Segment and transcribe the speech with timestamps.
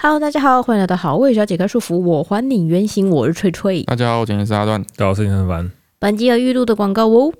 [0.00, 3.82] Hello，大家好，欢迎来到好味小姐开束缚，我还你原形，我是翠翠。
[3.82, 5.68] 大家好，我今天是阿段，大家好，我是陈凡。
[5.98, 7.32] 本集有预录的广告哦。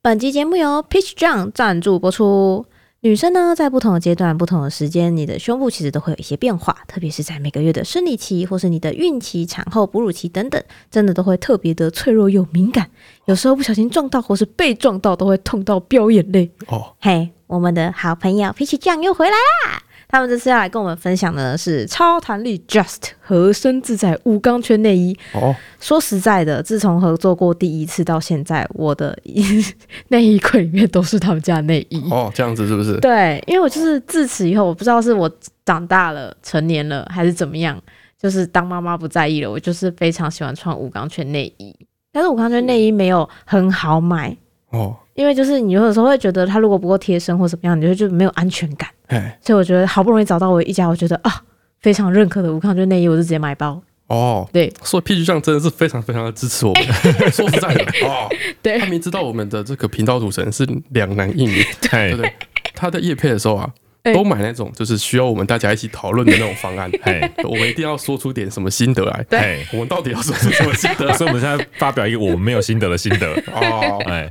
[0.00, 2.64] 本集节目由 Peach Jam 赞助播出。
[3.00, 10.62] 女生呢，在不同的阶段、不同的时间，你的胸部其实都会有一些变化，特别是在每个月的生理期，或是你的孕期、产后、哺乳期等等，
[10.92, 12.88] 真的都会特别的脆弱又敏感。
[13.24, 16.48] 有时候不小心撞到，或是被撞到，都会痛到飙眼泪。
[16.68, 19.82] 哦，嘿，我们的好朋友 Peach John 又回来啦！
[20.08, 25.14] 他们这次要来跟我们分享的是超弹力 Just 合身自在无钢圈内衣。
[25.34, 29.16] 哦，说实在的，自从合作过第一次到现在，我的
[30.08, 32.02] 内衣柜里面都是他们家的内衣。
[32.10, 32.98] 哦，这样子是不是？
[33.00, 35.30] 对，因为我就是自此以后，我不知道是我
[35.66, 37.78] 长大了、成年了，还是怎么样，
[38.18, 41.76] 就是当妈妈不在意了，我就是非常喜欢穿无钢圈内衣。
[42.10, 44.34] 但是无钢圈内衣没有很好买。
[44.70, 44.96] 哦。
[45.18, 48.88] 因为就是你有的时候会觉得它如果不够贴身或怎么样，你就就没有安全感。
[49.08, 51.42] 哎，所以我觉得好不容易找到我一家，我觉得啊
[51.80, 53.82] 非常认可的无抗菌内衣，我就直接买包。
[54.06, 56.84] 哦，对，所以 Peach 酱真的是非常非常的支持我们。
[57.32, 58.28] 说实在的，哦，
[58.62, 62.32] 对，他明知道我们的这个频道组成是两男一女， 对不对？
[62.76, 63.68] 他在夜配的时候啊。
[64.04, 71.12] 都买那种就是需要我们大家一起讨论的那种方案， 哎，我们一定要说出点什么心得来，对，我们到底要说出什么心得？
[71.18, 73.28] 所以我们现在发表一个我们没有心得的心得。
[73.52, 74.30] 哦，哎，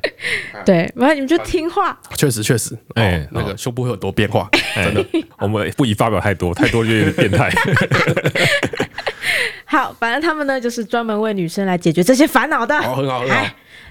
[0.65, 5.05] 对，然后你们就听话，确实确实，哎，那个胸部会有多变化，真的，
[5.39, 7.51] 我们不宜发表太多，太多就有点变态。
[9.65, 13.45] 好，反正他们呢就是专门为女生来解决这些烦恼的，好，很好，很好。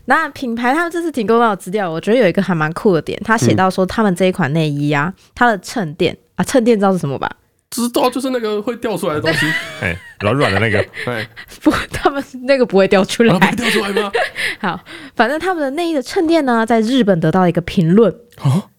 [0.06, 7.30] 那品牌他们这次提供到的资料，我觉得有一个还蛮酷的点，他写到说他们这一款内衣啊，它的衬垫啊，衬垫知道是什么吧？
[7.70, 9.46] 知道，就是那个会掉出来的东西，
[9.82, 11.28] 哎，软软的那个， 哎，
[11.60, 14.10] 不，他们那个不会掉出来，不会掉出来吗？
[14.60, 14.80] 好，
[15.16, 18.14] 反正他们的内衣的衬垫呢，在日本得到一个评论，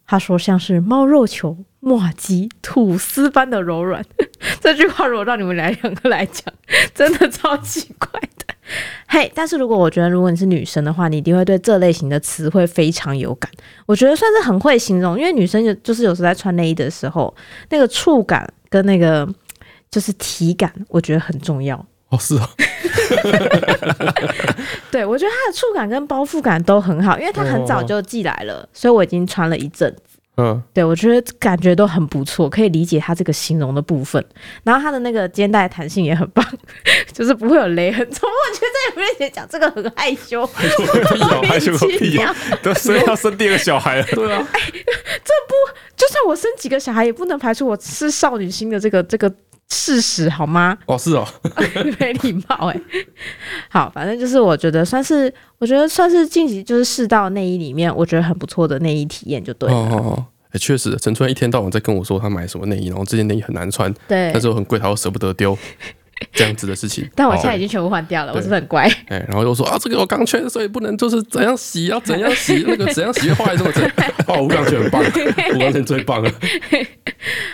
[0.07, 4.03] 他说像是猫肉球、麻糬、吐司般的柔软。
[4.61, 6.45] 这句话如果让你们来两个来讲，
[6.95, 8.55] 真的超奇怪的。
[9.07, 13.51] 嘿但是如果我觉得，如果你是女生的话，你一定会对这类型的词汇非常有感。
[13.85, 17.33] 我觉得算是很会形容，因为女生就就是有时候在穿内衣的时候，
[17.69, 19.27] 那个触感跟那个
[19.89, 21.85] 就是体感，我觉得很重要。
[22.09, 22.49] 哦，是啊。
[24.91, 30.01] 对，我觉得它的触感跟包覆感都很好，因为它很早就寄来了，哦、所以我已经穿了一阵子。
[30.39, 34.23] 嗯，对，我觉得感觉都很不错，可以理解它这个形容的部分。
[34.63, 36.45] 然后它的那个肩带弹性也很棒，
[37.11, 38.07] 就是不会有勒痕。
[38.11, 42.31] 怎么我觉得在你面前讲这个很害羞， 害羞个屁哦，害羞个屁哦，
[42.61, 44.47] 都生要生第二个小孩了，对啊。
[44.51, 45.55] 哎，这不
[45.95, 49.33] 就算我生几个小孩，也不能排除我是少女心的这个这个
[49.69, 50.77] 事实，好吗？
[50.85, 51.27] 哦，是哦，
[51.99, 52.81] 没礼貌哎。
[53.69, 59.75] 好，反正就是我觉得算是，我觉得算是晋级就是试到内衣里面，我觉得很不错的内衣体验，就对了。
[59.75, 60.25] 哦哦哦。
[60.51, 65.57] 哎，确实，陈川一天到晚在跟我说他买什么内衣，然后这件内衣很难穿，对，但是我很贵，他又舍不得丢，
[66.33, 67.07] 这样子的事情。
[67.15, 68.83] 但我现在已经全部换掉了，我是不是很乖？
[69.09, 73.83] 哎，然后又说啊，这个有钢圈，所以不能就是怎样洗，要怎样洗，那个怎样洗会坏，这么整。
[74.27, 75.03] 哦，无钢圈很棒，
[75.55, 76.31] 无钢圈最棒了。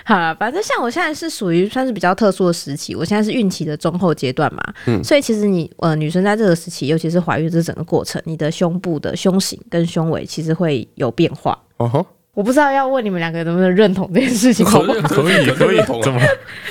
[0.06, 11.57] 好了，反正像我现在是属于算是比较特殊的时期，我现在是孕期的中后阶段嘛，嗯，所以其实你呃女生在这个时期，尤其是怀孕这整个过程，你的胸部的胸型跟胸围其实会有变化。
[11.78, 12.06] 哦吼。
[12.34, 16.20] 我不知道要问你们两个能不能认同这件事情，可以可以 可以，怎么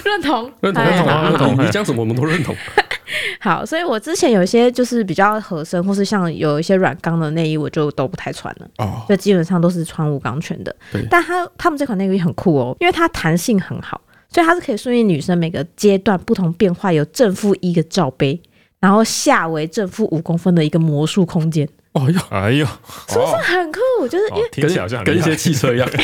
[0.05, 0.51] 认同？
[0.61, 2.55] 认同认同认同，你讲什么我们都认同。
[3.39, 8.67] 好，所以我之前有一些就是比较合身，或是像有一些软钢的内衣，我就都不太穿了。
[8.79, 10.75] 哦，就基本上都是穿无钢圈的。
[10.91, 18.41] 对，但它他们这款内衣很酷哦，因为它弹性很好，所以它是可以顺应女生每个阶段不同变化，有正负一个罩杯，
[18.81, 21.69] 然后下围正负五公分的一个魔术空间。
[21.93, 22.67] 哦哟，哎呦，
[23.09, 24.09] 是不是很酷？
[24.09, 25.89] 就是因为听起来好像跟一些汽车一样。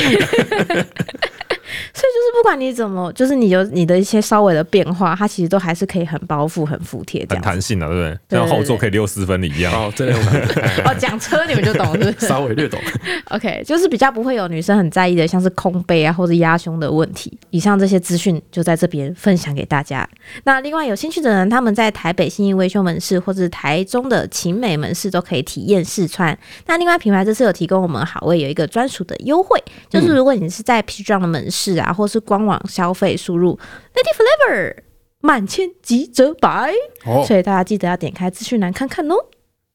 [1.95, 8.39] 所以就是不管你怎么，就是你有你的一些稍微的变化，它其实都还是可以很包覆、很服帖、很弹性的，对不对？
[8.39, 9.73] 像后座可以六四分离一样。
[9.73, 10.19] 哦，这样。
[10.85, 12.27] 哦，讲车你们就懂，是不是？
[12.27, 12.81] 稍微略懂。
[13.31, 17.37] OK，就是比较不会有女生很在意的，像是空杯啊或者压胸的问题。
[17.51, 20.09] 以上这些资讯就在这边分享给大家。
[20.45, 26.37] 那另外有兴趣的人，他们在台北信义维修门市或者台中的勤美门市都可以体验试穿。
[26.67, 33.59] 那另外品牌这次有提供我们好味有一个专属的优惠，就是如果你是在 Peach Jam 的门市啊，或是官网消费输入
[33.95, 34.77] Lady Flavor
[35.21, 36.73] 满千即折百，
[37.05, 39.15] 哦、所以大家记得要点开资讯栏看看哦。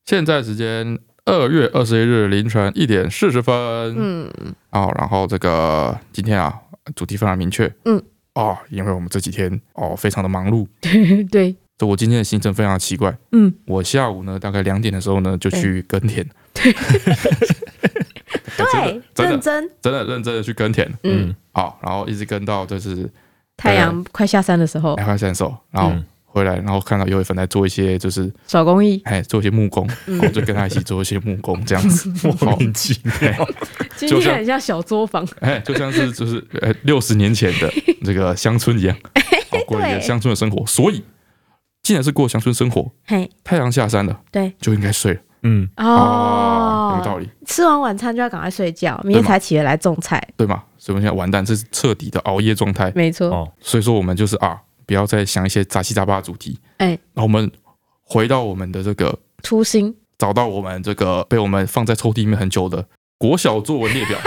[0.05, 3.53] 现在时间二月二十一日凌晨一点四十分，
[3.97, 4.31] 嗯，
[4.71, 6.57] 哦，然后这个今天啊
[6.95, 8.01] 主题非常明确，嗯，
[8.35, 16.25] 哦，因为我们这几天哦非常的忙碌，对 对，就我今天的行程非常奇怪，嗯，我下午呢大概两点的时候呢就去耕田。
[16.53, 16.73] 对。
[18.55, 19.69] 对，认真。
[19.81, 23.09] 真的认真的去耕田，嗯，好，然后一直跟到就是
[23.55, 25.93] 太阳快下山的时候，快下山的时候，然后
[26.25, 29.87] 回来，然后看到有一份在做一些就是手工艺，哎，做一些木工，
[30.21, 32.11] 我就跟他一起做一些木工，这样子，
[32.41, 33.47] 莫名其妙，
[33.95, 37.71] 今天很像小作坊，哎，就像是就是呃六十年前的
[38.03, 38.97] 这个乡村一样，
[39.67, 40.65] 过一个乡村的生活。
[40.65, 41.03] 所以，
[41.83, 45.19] 既然是过乡村生活，嘿，太阳下山了，对，就应该睡了。
[45.43, 47.29] 嗯哦，有道理。
[47.45, 50.63] 吃完晚餐就要赶快睡觉，明天才起得来种菜，对吗？
[50.77, 52.91] 所以我们现在完蛋，这是彻底的熬夜状态。
[52.95, 53.51] 没错。
[53.59, 56.57] 所以说我们就是啊，不要再想一些杂七杂八的主题。
[56.77, 57.51] 哎，然后我们
[58.01, 62.85] 回到我们的这个初心，找到我们这个被我们放在抽屉里面很久的
[63.17, 64.17] 国小作文列表。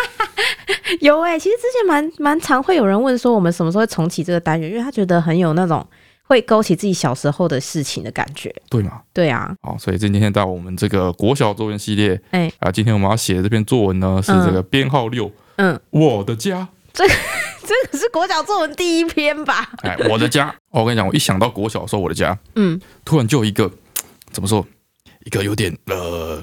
[1.00, 5.86] 有哎，其实之前蛮蛮常会有人问说，我们什么时候会重启这个单元，因为他觉得很有那种。
[6.26, 9.00] 会勾起自己小时候的事情的感觉，对吗？
[9.12, 17.06] 对啊，好，所以今天到我们这个国小作文系列，哎啊，今天我们要写的这篇作文呢是这个编号六，嗯，我的家，这
[17.62, 19.70] 这个是国小作文第一篇吧？
[19.82, 23.70] 哎，我的家，我跟你讲，我一想到国小的时候，我的家，嗯，突然就有一个
[24.32, 24.66] 怎么说，
[25.24, 26.42] 一个有点呃，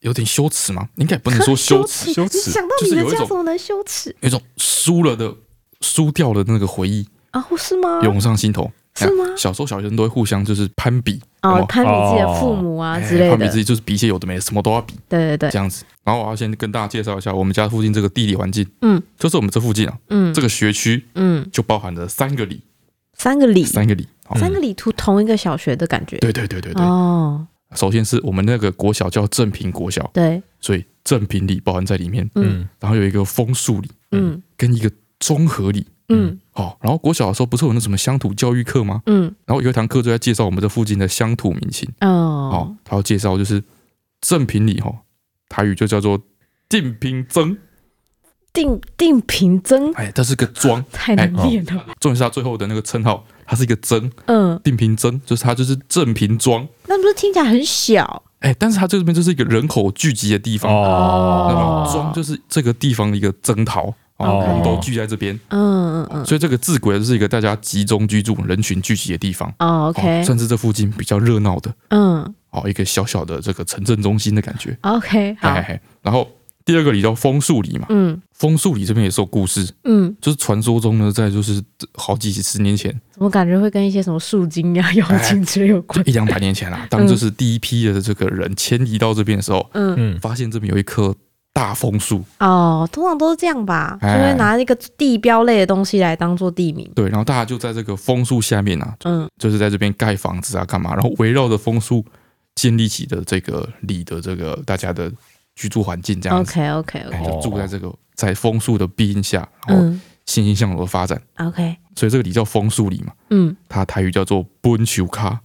[0.00, 0.88] 有点羞耻吗？
[0.96, 4.14] 应该不能说 羞耻，羞耻，想到你的家怎么能羞耻？
[4.20, 5.34] 有一种输了的、
[5.80, 8.00] 输掉的那个回忆啊，是吗？
[8.02, 8.70] 涌上心头。
[8.96, 9.24] 是吗？
[9.36, 14.94] 小时候小学生都会互相就是攀比哦，攀比自己的父母啊之类的，攀比自己就是比一些有的没的，什么都要比。
[15.08, 15.84] 对对对，这样子。
[16.02, 18.66] 然后我要先跟大家介绍一下我们家附近这个地理环境。
[18.80, 22.62] 嗯，就是我们这附近啊，嗯，这个学区，嗯，就包含了三个里，
[23.12, 26.16] 三个里，三个里，三个里图同一个小学的感觉。
[26.18, 26.82] 对对对对对。
[26.82, 32.28] 哦，首先是我们那个国小叫正平国小，对，所以正平里包含在里面。
[32.36, 34.90] 嗯，然后有一个枫树里，嗯，跟一个
[35.20, 35.86] 综合里。
[36.08, 39.02] 嗯，好，然后国小的时候不是有那什么乡土教育课吗？
[39.06, 41.88] 嗯，然后有一堂课就在介绍我们这附近的乡土民情。
[42.00, 43.62] 哦，好，他要介绍就是
[44.20, 44.92] 正平里哈，
[45.48, 46.20] 台语就叫做
[46.68, 47.58] 定平曾，
[48.52, 51.84] 定定平曾，哎，它是个庄， 太难念了。
[52.00, 58.22] 重点是他最后的那个称号，它是一个曾，嗯，定平曾就是它就是正平庄，那不是听起来很小？
[58.40, 60.72] 哎，但是它这边就是一个人口聚集的地方。
[60.72, 63.92] 哦，那么庄就是这个地方的一个征讨。
[64.18, 69.52] 哦，我们都聚在这边，嗯嗯嗯，所以这个字轨就是一个大家集中居住、人群聚集的地方。
[69.58, 74.76] 哦，OK，算是这附近比较热闹的，嗯，哦，一个小小的这个城镇中心的感觉。
[74.80, 75.54] OK，好。
[76.00, 76.26] 然后
[76.64, 86.02] 第二个里叫枫树里嘛，嗯，枫树里这边也是有故事，嗯，就是传说中呢，在就是好几十年前，怎么感觉会跟一些什么树精呀、妖精之类有关？
[86.08, 91.14] 一两百年前啦，当就是第一批的这个人迁移到这边的时候，嗯嗯，发现这边有一棵。
[91.56, 96.86] 大枫树哦，通常都是这样吧，就会拿一个地标类的东西来当做地名。
[96.94, 100.92] 对，然后大家就在这个枫树下面啊，嗯，就是在这边盖房子啊，干嘛？
[100.92, 102.04] 然后围绕着枫树
[102.54, 105.10] 建立起的这个里的这个大家的
[105.54, 106.52] 居住环境，这样子。
[106.52, 109.82] OK OK OK，就住在这个在枫树的庇荫下，然后
[110.26, 111.18] 欣欣向荣的发展。
[111.38, 115.40] OK，所以这个里叫枫树里嘛，嗯，它台语叫做本丘卡，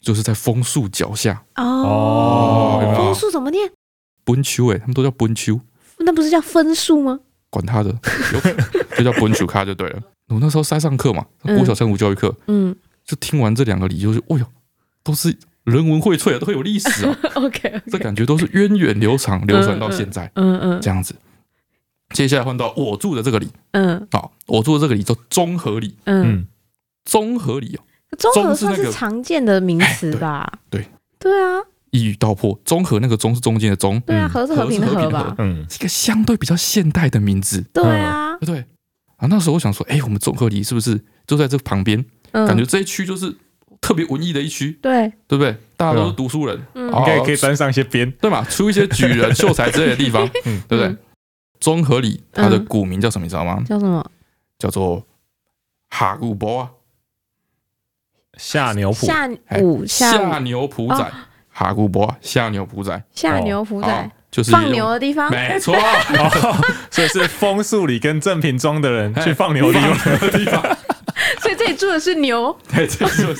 [0.00, 1.42] 就是在枫树脚下。
[1.56, 3.68] 哦，枫树怎么念？
[4.28, 5.58] 分丘哎，他们都叫分丘，
[5.98, 7.18] 那不是叫分数吗？
[7.48, 7.90] 管他的，
[8.94, 10.02] 就叫分丘卡就对了。
[10.28, 12.76] 我那时候在上课嘛，国小生物教育课，嗯，
[13.06, 14.44] 就听完这两个理由，就哦哟，
[15.02, 15.34] 都是
[15.64, 17.18] 人文荟萃啊，都很有历史啊。
[17.36, 20.30] OK，这感觉都是源远流长，流传到现在。
[20.34, 21.14] 嗯嗯，这样子。
[22.14, 26.46] 接下来换到我住的这个里，嗯，好，我住的这个里叫综合里，嗯，
[27.06, 27.80] 综合里哦，
[28.18, 30.50] 综合算是常见的名词吧？
[30.68, 30.86] 对，
[31.18, 31.62] 对啊。
[31.90, 35.34] 一语道破，综合那个“中”是中间的“中”，对啊，和是和平的“和”吧？
[35.38, 37.62] 嗯，是一个相对比较现代的名字。
[37.72, 38.64] 对啊，对对
[39.16, 39.26] 啊。
[39.28, 42.04] 那时候我想说，哎，我们综合里是不是就在这旁边？
[42.32, 43.34] 感觉这一区就是
[43.80, 45.56] 特别文艺的一区，对对不对？
[45.76, 48.44] 大家都是读书人，应该可以沾上一些边，对嘛？
[48.44, 50.28] 出一些举人、秀才之类的地方，
[50.68, 50.94] 对不对？
[51.60, 53.24] 综合里它的古名叫什么？
[53.24, 53.62] 你知道吗？
[53.66, 54.04] 叫什么？
[54.58, 55.06] 叫做
[55.88, 56.70] 哈古波啊，
[58.36, 59.28] 下牛埔，下
[59.62, 61.12] 五下牛埔仔。
[61.58, 65.74] 哈古波下牛埔仔，下牛埔仔就是放牛的地方，没错，
[66.88, 69.80] 所以是枫树里跟正平庄的人 去放牛的
[70.30, 70.62] 地方，
[71.42, 73.36] 所以这里住的是牛，对，就是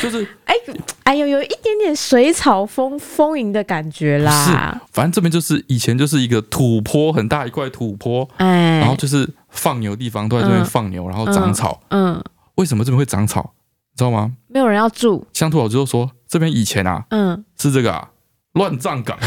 [0.00, 0.54] 就是，哎
[1.02, 4.44] 哎呦，有一点点水草丰丰盈的感觉啦。
[4.44, 4.52] 是，
[4.92, 11.80] 反正这边就是以前就是一个土坡，很大一块土坡，哎，然后就是放牛的地方都在这边放牛，然后长草。
[11.88, 12.22] 嗯，
[12.54, 13.54] 为什么这边会长草？
[13.96, 14.32] 知道吗？
[14.48, 15.26] 没有人要住。
[15.32, 18.08] 乡土老师就说，这边以前啊，嗯，是这个啊，
[18.52, 19.16] 乱葬岗。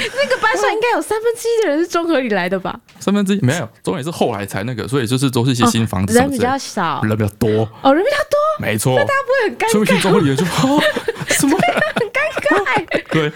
[0.00, 2.78] 那个班上应该有三分之一的人是综合里来的吧？
[3.00, 7.68] 三分之一没有，综合里是后来才那个，所以就是都是一些新房子，人比较少，人比较多。
[7.82, 8.94] 哦，人比较多，没错。
[8.94, 9.72] 那大家不会很尴尬？
[9.72, 10.82] 所以去综合里就哦，
[11.28, 11.58] 什么
[11.96, 13.02] 很尴尬？
[13.10, 13.34] 对，什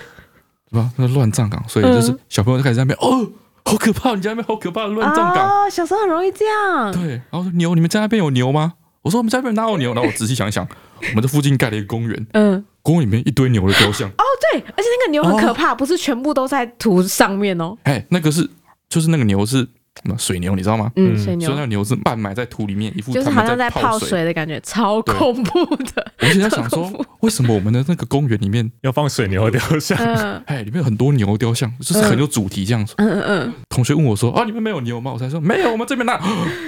[0.71, 3.31] 么那乱葬岗，所以就是小朋友就开始在那边哦。
[3.65, 5.49] 好可怕，你家那边好可怕的乱葬岗。
[5.49, 6.93] 哦，小时候很容易这样。
[6.93, 8.75] 对，然后说牛，你们家那边有牛吗？
[9.03, 9.93] 我说我们家那边哪有牛？
[9.95, 10.67] 然后我仔细想一想，
[11.11, 14.09] 我们这附近盖了一个公园，嗯，公园里面一堆牛的雕像。
[14.09, 17.77] 哦，对，而且那个牛很可怕，不是全部都在土上面哦。
[17.85, 18.49] 哎，那个是，
[18.89, 19.69] 就是那个牛是。
[20.03, 20.91] 什么水牛，你知道吗？
[20.97, 26.13] 嗯，水牛，所以那个牛是半埋在土里面，一副就是好像在泡水的感觉，超恐怖的。
[26.19, 26.91] 我现在想说，
[27.21, 29.99] 为什么我们的那个公园里面要放水牛雕像？
[30.47, 32.95] 哎，里面有很多牛雕像，就是很有主题这样子。
[32.97, 33.53] 嗯嗯嗯。
[33.69, 36.19] 同学问我说：“啊，你们没有牛吗？”我才说：“没有，我们这边那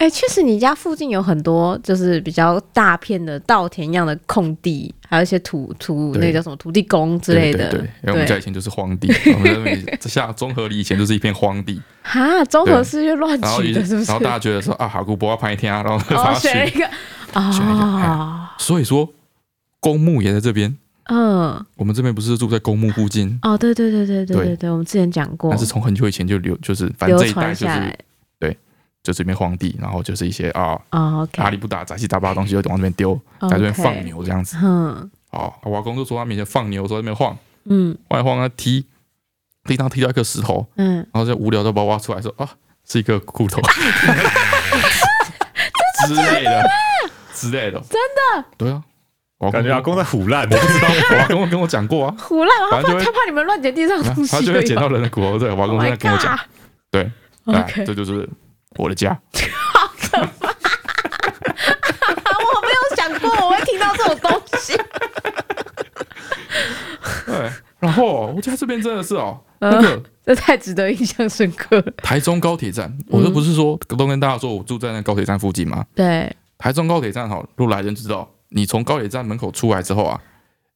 [0.00, 7.68] 哎，确实，你家附近有很多就是比较大片的稻田一样的空地，还有一些土土，那个叫什么土地公之类的。
[7.68, 11.78] 对，因为我们家以前就是荒地，我们那边下中和里以前就是一片荒地。
[12.00, 14.06] 哈，中和是又乱取的，是不是？
[14.06, 16.88] 然后大家觉得说啊，好姑不要拍一天啊，然后把它选一个
[17.34, 18.54] 啊。
[18.56, 19.06] 所以说，
[19.80, 20.74] 公墓也在这边。
[21.10, 23.38] 嗯，我们这边不是住在公墓附近？
[23.42, 25.50] 哦，对对对对对对对，我们之前讲过。
[25.50, 27.98] 但是从很久以前就留，就是反正这一代就是。
[29.02, 34.58] 就这边荒地，然后就是一些啊，阿里不打杂七杂八的东西就往这边丢，在这边放牛这样子。
[34.62, 38.84] 嗯，哦，我阿公就说他面前放牛，说在那边晃，嗯，晃一晃啊踢，
[39.64, 42.46] 地上踢到一颗石头，嗯，然后就无聊就把我挖出来说啊，
[42.86, 43.62] 是一个骨头，
[46.06, 46.70] 之类的，
[47.32, 47.98] 之类的，真
[48.34, 48.82] 的，对啊，
[49.38, 56.38] 我感觉阿公在腐烂，我不知道，我阿公跟我讲过啊，腐烂，他怕他怕你们乱捡地上东西，他就会捡到人的骨头，对，我阿公在跟我讲，
[56.90, 57.10] 对
[57.46, 58.28] ，OK，这就是。
[58.76, 59.20] 我的家，
[59.72, 60.48] 好可怕！
[62.38, 64.76] 我没有想过我会听到这种东西。
[67.26, 67.50] 对，
[67.80, 71.82] 然后我家这边真的是哦，那个这太值得印象深刻了。
[71.98, 75.84] 台中高铁站，我都不是说都跟大家说我住在那高铁站附近吗？
[75.94, 80.20] 对，台中高铁站哈，如果来人知道，你从高铁站门口出来之后啊，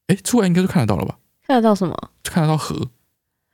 [0.08, 1.14] 哎，出来应该就看得到了吧？
[1.46, 1.94] 看得到什么？
[2.24, 2.88] 就看得到河。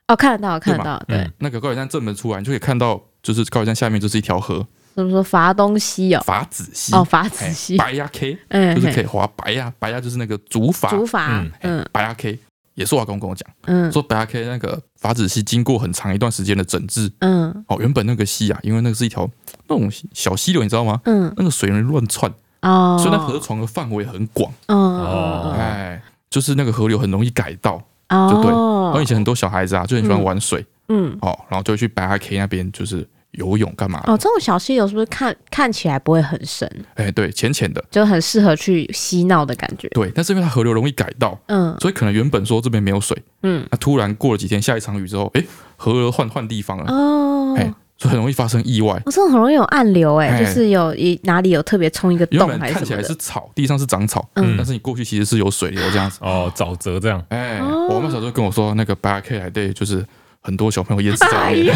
[0.07, 1.31] 哦，看得到，看得到，对。
[1.37, 3.01] 那个高铁站正门出来，你就可以看到。
[3.23, 5.21] 就是高铁站下面就是一条河，怎么说？
[5.23, 6.93] 法东西哦，法子溪。
[6.95, 12.37] 哦，法子溪，白鸭 K， 嗯，就是可以划白鸭，白鸭就是那个竹筏，竹筏，嗯，白鸭 K
[12.75, 19.29] 也是我阿公跟我讲，嗯，说白鸭 K 那个法子溪经过很长一段时间的整治，嗯，哦，原本那个溪啊，因为那个是一条
[19.67, 20.99] 那种小溪流，你知道吗？
[21.05, 30.65] 嗯，那个水容易乱窜，哦，所以那河床的范围很广，哦，哎，就是那个河流很容易改道，哦，就对，我以前很多小孩子啊就很喜欢玩水。
[30.91, 34.03] 嗯，哦，然后就去白阿 K 那边，就是游泳干嘛？
[34.07, 36.69] 哦，这种小溪流是不是看看起来不会很深？
[36.95, 39.87] 哎，对，浅浅的，就很适合去嬉闹的感觉。
[39.89, 45.43] 对，但是因为它河流容易改道，嗯，所以可能原本说这边没有水，嗯，那突然过了几天下一场雨之后，哎，
[45.77, 48.95] 河流换换地方了，哦，哎，所以很容易发生意外。
[49.05, 57.23] 哦，这种很容易有暗流，哎，就是有一哪里有特别冲一个洞，还是看起来是草，地上是长草，嗯，但是你过去其实是有水流这样子，哦，沼泽这样。
[57.29, 60.05] 哎，我妈小时候跟我说，那个白阿 K 来对，就是。
[60.41, 61.75] 很多小朋友淹死在里面。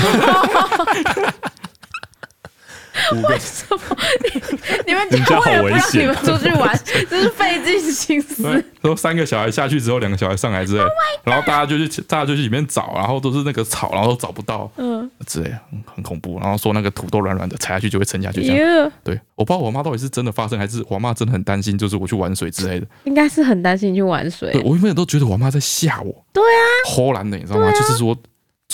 [3.29, 3.77] 为什么
[4.23, 4.41] 你
[4.87, 8.65] 你们家为了不让你们出去玩，真是费尽心思。
[8.81, 10.83] 说三个小孩下去之后，两个小孩上来之类，
[11.23, 15.53] 然后大家就去，大家就去里面找，然后都是那个草，然后都找不到，嗯，之类，
[15.93, 16.39] 很恐怖。
[16.39, 18.41] 然后说那个土豆软软的，踩下去就会沉下去。
[18.41, 22.87] 这样，对，我不知道我妈到底是真的发生，还是我妈真的很担心，就是我去玩水之类的。
[23.03, 24.51] 应该是很担心去玩水。
[24.51, 26.25] 对，我原本都觉得我妈在吓我。
[26.33, 27.69] 对啊，忽然的，你知道吗？
[27.71, 28.17] 就是说。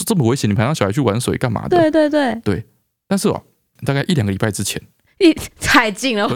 [0.01, 1.77] 就这么危险，你还让小孩去玩水干嘛的？
[1.77, 2.35] 对对对。
[2.43, 2.65] 对，
[3.07, 3.43] 但是哦，
[3.85, 4.81] 大概一两个礼拜之前，
[5.19, 6.27] 一 踩进了，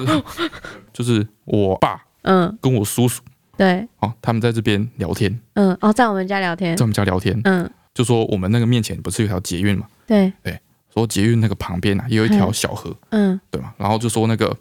[0.93, 3.21] 就是我爸，嗯，跟我叔叔，
[3.57, 10.59] 对，哦，他们在这边聊天，嗯，哦，在我们家聊天，在我们家聊天，嗯，就说我们那个面前不是有条捷运嘛，对对，
[10.93, 14.55] 说捷运那个旁边啊，也有一条小河，嗯，对嘛，然后就说那个。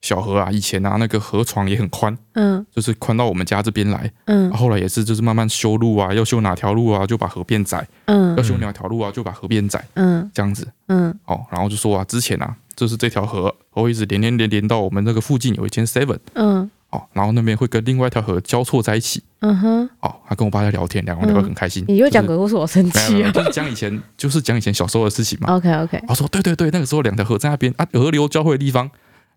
[0.00, 21.84] 小河啊，以前啊，那个河床也很宽，嗯，就是宽到我们家这边来，嗯，后来也是就是慢慢修路啊，要修哪条路啊，就把河变窄，嗯，要修哪条路啊，就把河变窄，嗯，这样子，嗯，哦，然后就说啊，之前啊，就是这条河会一直连连连连到我们那个附近有一间 Seven，嗯，哦，然后那边会跟另外一条河交错在一起，嗯哼，哦，他跟我爸在聊天，两个人聊得很开心。
[21.86, 23.30] 你又讲鬼故事，我生气啊！
[23.32, 25.54] 就是讲以前， 就是讲以前小时候的事情嘛。
[25.54, 28.90] OK OK，我说对对对，那个时候两条河在那边啊，河流交汇的地方。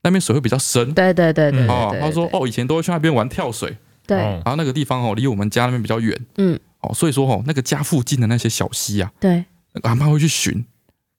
[0.03, 1.67] 那边水会比较深，对对对对。
[1.67, 4.17] 哦，他说哦，以前都会去那边玩跳水，对。
[4.17, 6.59] 然后那个地方哦，离我们家那边比较远，嗯。
[6.81, 9.45] 哦，所以说哦，那个家附近的那些小溪啊，对，
[9.83, 10.65] 阿妈会去寻，知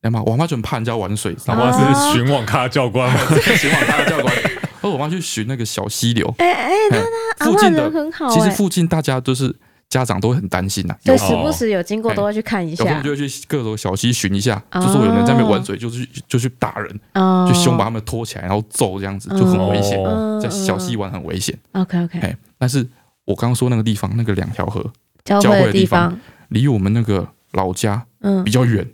[0.03, 0.23] 道吗？
[0.26, 3.19] 我妈就很怕人家玩水，阿妈是寻网咖教官吗？
[3.57, 4.35] 寻网咖教官。
[4.35, 6.99] 然 后我妈去寻那个小溪流，哎哎，那
[7.41, 9.57] 那附近的很好，其实附近大家都是。
[9.94, 17.00] 家长都会很担心呐，对，时不时有经过都会去看一下，有时候就会去各种小溪寻一下，就说有人在那边玩水，就去就去打人，
[17.46, 19.96] 就凶把他们拖起来，然后揍这样子，就很危险，
[20.40, 21.56] 在小溪玩很危险。
[21.72, 22.84] OK OK，但是
[23.24, 24.84] 我刚刚说那个地方，那个两条河
[25.24, 28.42] 交汇的地方，离我们那个老家嗯。
[28.42, 28.84] 比较远，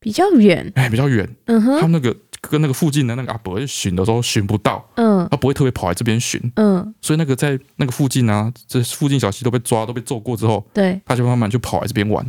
[0.00, 1.28] 比较远，哎，比较远。
[1.44, 2.16] 嗯哼，他们那个
[2.50, 12.24] 跟那个附近的那个阿伯寻的时候寻不到，嗯，他不会特别跑来这边寻，嗯，所以那个在那个附近啊，这附近小溪都被抓，都被揍过之后，对，他就慢慢就跑来这边玩，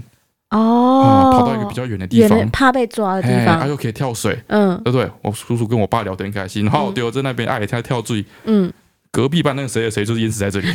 [0.51, 5.09] 哦，跑到一个比较远的地方，怕被抓的地方，他又可以跳水，嗯，对不对？
[5.21, 8.71] 我叔叔跟我爸聊得很开心，然后我在那边爱跳跳水，嗯，
[9.11, 10.73] 隔壁班那个谁谁谁就是淹死在这里，我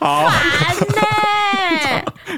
[0.00, 0.28] 要， 好。
[0.28, 0.94] 烦呢，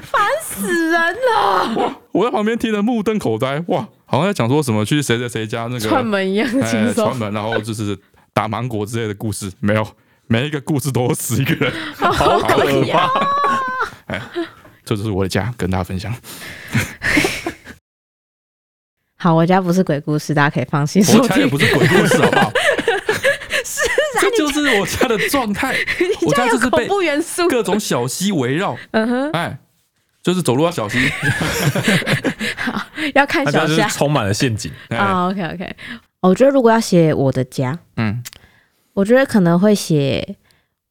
[0.01, 2.02] 烦死人了！
[2.13, 7.97] 哇，我在旁边听得目瞪口呆，哇，好像在讲说什么去谁谁谁家那个串门一样轻松，串门，然后就是
[8.33, 9.87] 打芒果之类的故事，没有，
[10.27, 13.09] 每一个故事都死一个人，好可怕。
[14.07, 14.21] 哎，
[14.85, 16.13] 这就是我的家，跟大家分享。
[19.17, 21.01] 好，我家不是鬼故事，大家可以放心。
[21.17, 22.51] 我家也不是鬼故事，好不好？
[23.63, 25.77] 是啊，这就是我家的状态。
[26.27, 26.89] 我家就是被
[27.49, 28.77] 各种小溪围绕。
[28.91, 29.57] 嗯哼，哎，
[30.23, 30.99] 就是走路要小心。
[32.57, 32.81] 好，
[33.13, 34.71] 要看小虾，充满了陷阱。
[34.89, 35.75] 啊，OK OK。
[36.21, 38.23] 我觉得如果要写我的家，嗯，
[38.93, 40.37] 我觉得可能会写。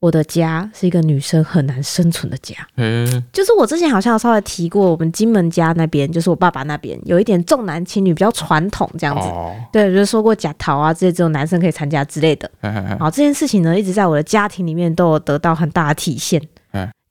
[0.02, 9.28] 我的家是一个女生很难生存的家，嗯，就是我之前好像有稍微提过，我们金门家那边，就是我爸爸那边有一点重男轻女，比较传统这样子。
[9.28, 12.50] 哦、对，就是说过假逃啊，这些只有男生可以参加之类的。
[12.98, 16.42] 好，这件事情呢，一直在我的家庭里面都有得到很大的体现。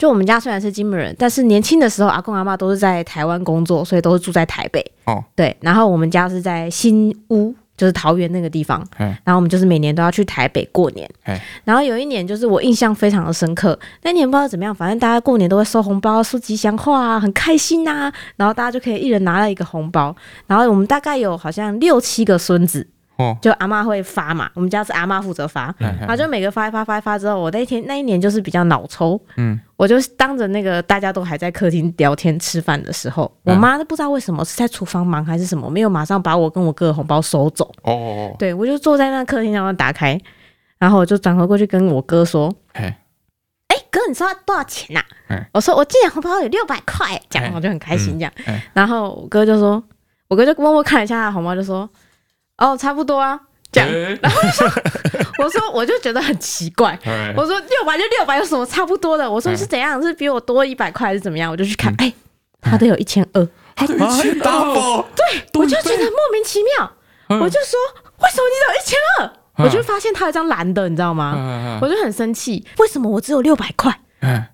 [0.01, 4.83] 就我们家虽然是金门人，但是年轻的时候，阿公阿妈都是在台湾工作，所以都是住在台北。
[5.05, 7.53] 哦，对，然后我们家是在新屋。
[7.77, 11.09] 就是桃园那个地方，嗯然后我们就是每年都要去台北过年。
[11.63, 13.79] 然后有一年，就是我印象非常的深刻。
[14.03, 18.11] 那年不知道怎么样，反正大家过年都会收红包、说吉祥话啊，很开心呐。
[18.35, 20.15] 然后大家就可以一人拿了一个红包。
[20.45, 22.85] 然后我们大概有好像六七个孙子。
[23.41, 37.71] 就阿妈会发嘛，我们家是阿妈负责发，然后就每个发一发发一发之后，我那一天那一年就是比较脑抽，嗯，我就当着那个大家都还在客厅聊天吃饭的时候，我妈都不知道为什么是在厨房忙还是什么，没有马上把我跟我哥的红包收走。
[37.83, 40.19] 哦，对，我就坐在那客厅然后打开，
[40.77, 42.95] 然后我就转头过去跟我哥说，哎，
[43.89, 45.01] 哥，你知道多少钱呐？
[45.53, 48.31] 我说我今年红包有六百块，这样我就很开心这样，
[48.73, 49.81] 然后我哥就说，
[50.27, 51.89] 我哥就默默看了一下他的红包，就说。
[52.61, 53.39] 哦，差不多啊，
[53.71, 53.89] 这样，
[54.21, 54.69] 然后就说，
[55.43, 56.97] 我说，我就觉得很奇怪，
[57.35, 59.29] 我说六百就六百，有什么差不多的？
[59.29, 60.01] 我说是怎样？
[60.01, 61.51] 是比我多一百块还是怎么样？
[61.51, 62.13] 我就去看，哎，
[62.61, 66.91] 他都有一千二，他都有一千二，对，我就觉得莫名其妙，
[67.41, 67.79] 我就说
[68.19, 69.33] 为什么你只有一千二？
[69.63, 71.79] 我就发现他有一张蓝的，你知道吗？
[71.81, 73.95] 我就很生气，为什么我只有六百块？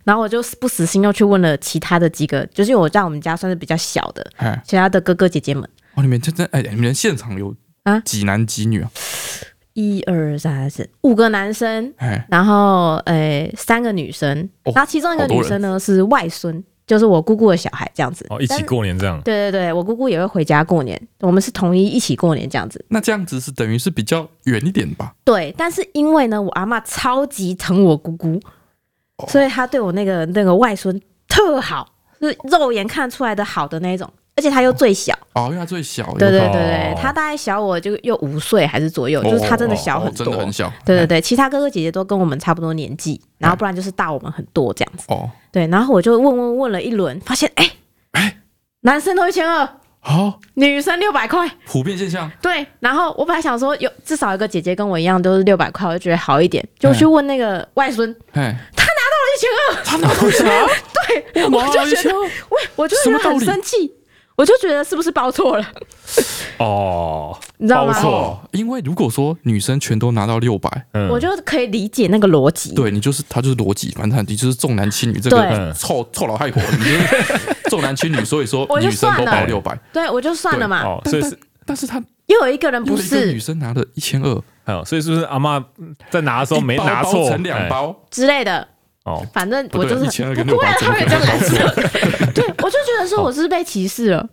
[0.06, 4.26] 然后我就不死心，又去问了其他的几个，就是因为我在我们家算是比较小的，
[4.66, 5.70] 其他的哥哥姐姐们。
[5.96, 7.54] 哦，你们真的哎，你们现场有。
[7.88, 8.92] 啊，几男几女啊？
[9.74, 11.94] 一二三四五个男生，
[12.28, 19.22] 然后诶、欸、三个女生，然后其中一个女生呢是外孙，就是我姑姑的小孩，这样子哦，一起过年这样。
[19.22, 22.84] 对对对，我姑姑也会回家过年，我们是统一一起过年这样子。
[22.90, 25.14] 那这样子是等于是比较远一点吧？
[25.24, 28.42] 对，但是因为呢，我阿嬷超级疼我姑姑，
[29.30, 31.88] 所以她对我那个那个外孙特好，
[32.20, 34.12] 是肉眼看出来的好的那一种。
[34.38, 35.14] 而且他又最小。
[35.34, 40.72] 哦，因为他最小，对对对对，他大概小我就又五岁还是左右，就是他真的小很多，真的很小。
[40.86, 45.06] 对对对，其他哥哥姐姐都跟我们差不多年纪，然后不然就是大我们很多这样子。
[45.10, 47.70] 哦，对，然后我就问问问了一轮，发现哎
[48.14, 48.38] 哎，
[48.82, 49.68] 男生都一千二，
[50.00, 52.32] 好，女生六百块，普遍现象。
[52.42, 60.68] 对，然后我本来想说有至少一个姐姐跟我一样都是六百块，我就觉得好一点，就去问那个外孙，哎，他拿到了一千二，他拿到一千二，
[61.34, 62.16] 对，我就觉得，
[62.50, 63.94] 我，我就觉得很生气。
[64.38, 65.66] 我就觉得是不是包错了？
[66.60, 67.94] 哦， 你知道吗？
[67.94, 70.70] 包错，因为如果说女生全都拿到六百，
[71.10, 72.76] 我就可以理解那个逻辑。
[72.76, 79.76] 对，你就是他就是逻辑，反正你就是重男轻女这个臭臭老太婆，你就是 重男轻女，所以说女生都包六百。
[79.92, 80.84] 对，我就算了嘛。
[81.06, 85.64] 所以是，但是他又有一个人不是女生拿了一千二，所以是不是阿嬷
[86.12, 88.68] 在拿的时候没拿错，成两包之类的？
[89.08, 91.56] 哦，反正我就是一千二跟六百，他会这样子。
[92.36, 94.30] 对，我就觉得说我是被歧视了。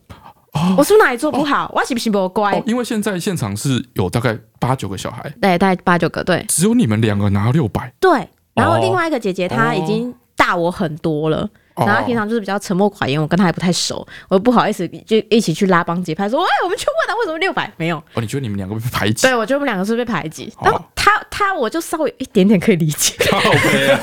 [0.76, 1.70] 我是不是哪里做不好？
[1.74, 2.60] 我是不是不乖？
[2.66, 7.92] 因为现在现场是有大概八九个小孩，对，大概八九个，对，只有你们两个拿六百。
[8.00, 17.96] 对，然后另外一个姐姐她已经大我很多了，然后她平常就是比较沉默寡言，我跟他也不太熟，我不好意思就一起去拉帮结派，说哎，我们去问他为什么六百没有？
[18.14, 19.26] 哦，你觉得你们两个被排挤？
[19.26, 20.52] 对，我觉得我们两个是被排挤。
[20.62, 23.14] 然后他他我就稍微有一点点可以理解。
[23.34, 24.00] OK 啊，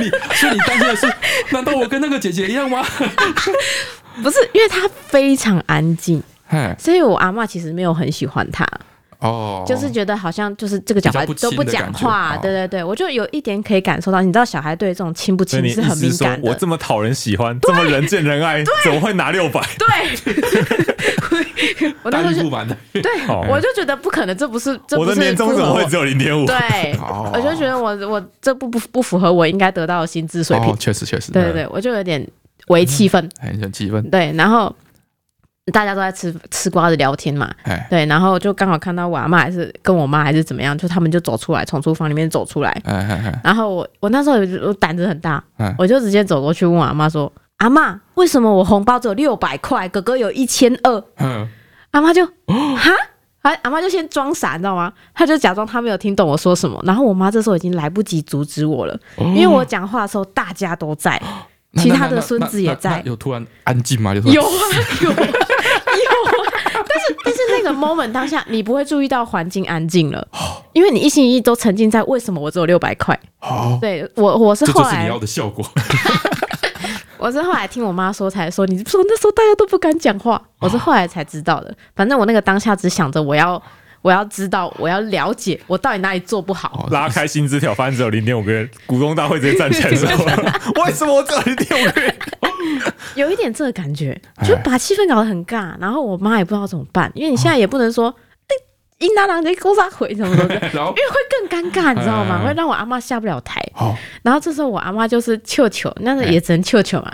[0.00, 1.12] 你所以你担心的是，
[1.50, 2.84] 难道我跟那个姐姐一样吗？
[4.22, 6.22] 不是，因为他非常安静，
[6.78, 8.66] 所以我阿嬷其实没有很喜欢他。
[9.24, 16.50] 哦，就是觉得好像就是这个小孩都不讲话，对对对，我就有一点可以感受到，你知道小孩对这种亲不亲是很敏感的。
[16.50, 19.66] 我这么讨人喜欢，这么人见人爱，怎么会拿六百？
[19.78, 19.86] 对，
[22.02, 22.42] 我那时
[22.92, 23.10] 对，
[23.48, 26.44] 我就觉得不可能，这不是，这不是我的年终怎么会只有零点五？
[26.44, 26.94] 对，
[27.32, 32.22] 我就觉得我我这不不不符合我应该得到的薪资水平，确实确实，对对对，我就有点
[32.66, 34.74] 为气氛，很气氛，对，然后。
[35.72, 37.50] 大家都在吃吃瓜子聊天嘛，
[37.88, 42.78] 对，然后就刚好看到我阿妈还是跟我妈还是怎么样，就他们就走出来，从厨房里面走出来，
[43.42, 45.42] 然后我我那时候我胆子很大，
[45.78, 51.02] 我就直接走过去问我阿妈说：“阿妈，为什么我红包只有六百块，哥哥有一千二？”
[51.92, 52.92] 阿妈就哈，
[53.40, 54.92] 阿阿妈就先装傻，你知道吗？
[55.14, 61.18] 她就假装她没有听懂我说什么，然后我妈这时候已经来不及阻止我了，因为我讲话的时候大家都在，
[61.76, 64.12] 其他的孙子也在，有突然安静吗？
[64.14, 64.48] 有啊，
[65.00, 65.10] 有。
[67.56, 70.26] 那个 moment 当下，你不会注意到环境安静了，
[70.72, 73.18] 因为你一心一意都沉浸在为什么我只有六百块。
[73.80, 75.64] 对我我是后来，这就是你要的效果。
[77.18, 81.74] 我是后来听我妈说才说，你说那时候大家都不敢讲话，我是后来才知道的。
[81.96, 83.60] 反正我那个当下只想着我要
[84.04, 86.86] 我要知道我要了解我到底哪里做不好。
[86.90, 90.06] 拉开薪资条，发现只有零点五个月， 股东大会直接站起来说
[90.84, 92.14] ：“为什么我只有零点五个月？”
[93.16, 98.14] 有一点这个感觉，就把气氛搞得很尬，然后我妈也不知道怎么办，因为你现在也不能说，
[99.04, 102.40] 哎，英达郎你勾啥回什么的， 因为会更尴尬，你知道吗？
[102.44, 103.60] 会让我阿妈下不了台。
[104.22, 107.12] 然后这时候我阿妈就是求求，那个也只能求求嘛。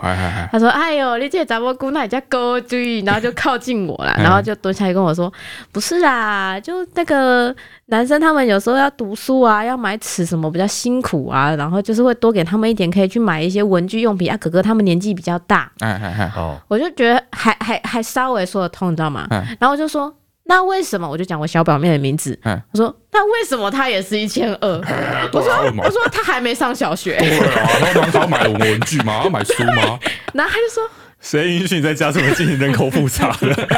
[0.52, 5.32] 他说：“哎呦，你这杂波姑那家勾注意。”然后就靠近我了，然后就蹲下来跟我说
[5.72, 7.54] ：“不是啦，就那个。”
[7.90, 14.36] 男生他们有时候要读书啊，要买尺什么比较辛苦啊，然后就是会多给他们一点，可以去买一些文具用品啊。
[14.36, 19.26] 哥哥他们年纪比较大，哎哎哎，哦，我就觉得还还还稍微说得通，你知道吗？
[19.58, 20.14] 然后我就说，
[20.50, 21.08] 那为什么？
[21.08, 22.36] 我就讲我小表妹的名字，
[22.72, 24.68] 我说那为什么她也是一千二？
[25.32, 29.20] 我说我说她还没上小学，对啊，他当时要买文具吗？
[29.22, 29.96] 要买书吗？
[30.34, 30.82] 然后他就说，
[31.20, 33.68] 谁允许你在家这么进行人口普查的？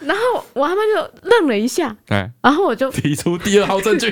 [0.04, 1.96] 然后我阿妈就愣了一下，
[2.42, 4.10] 然后我就提出第二号证据，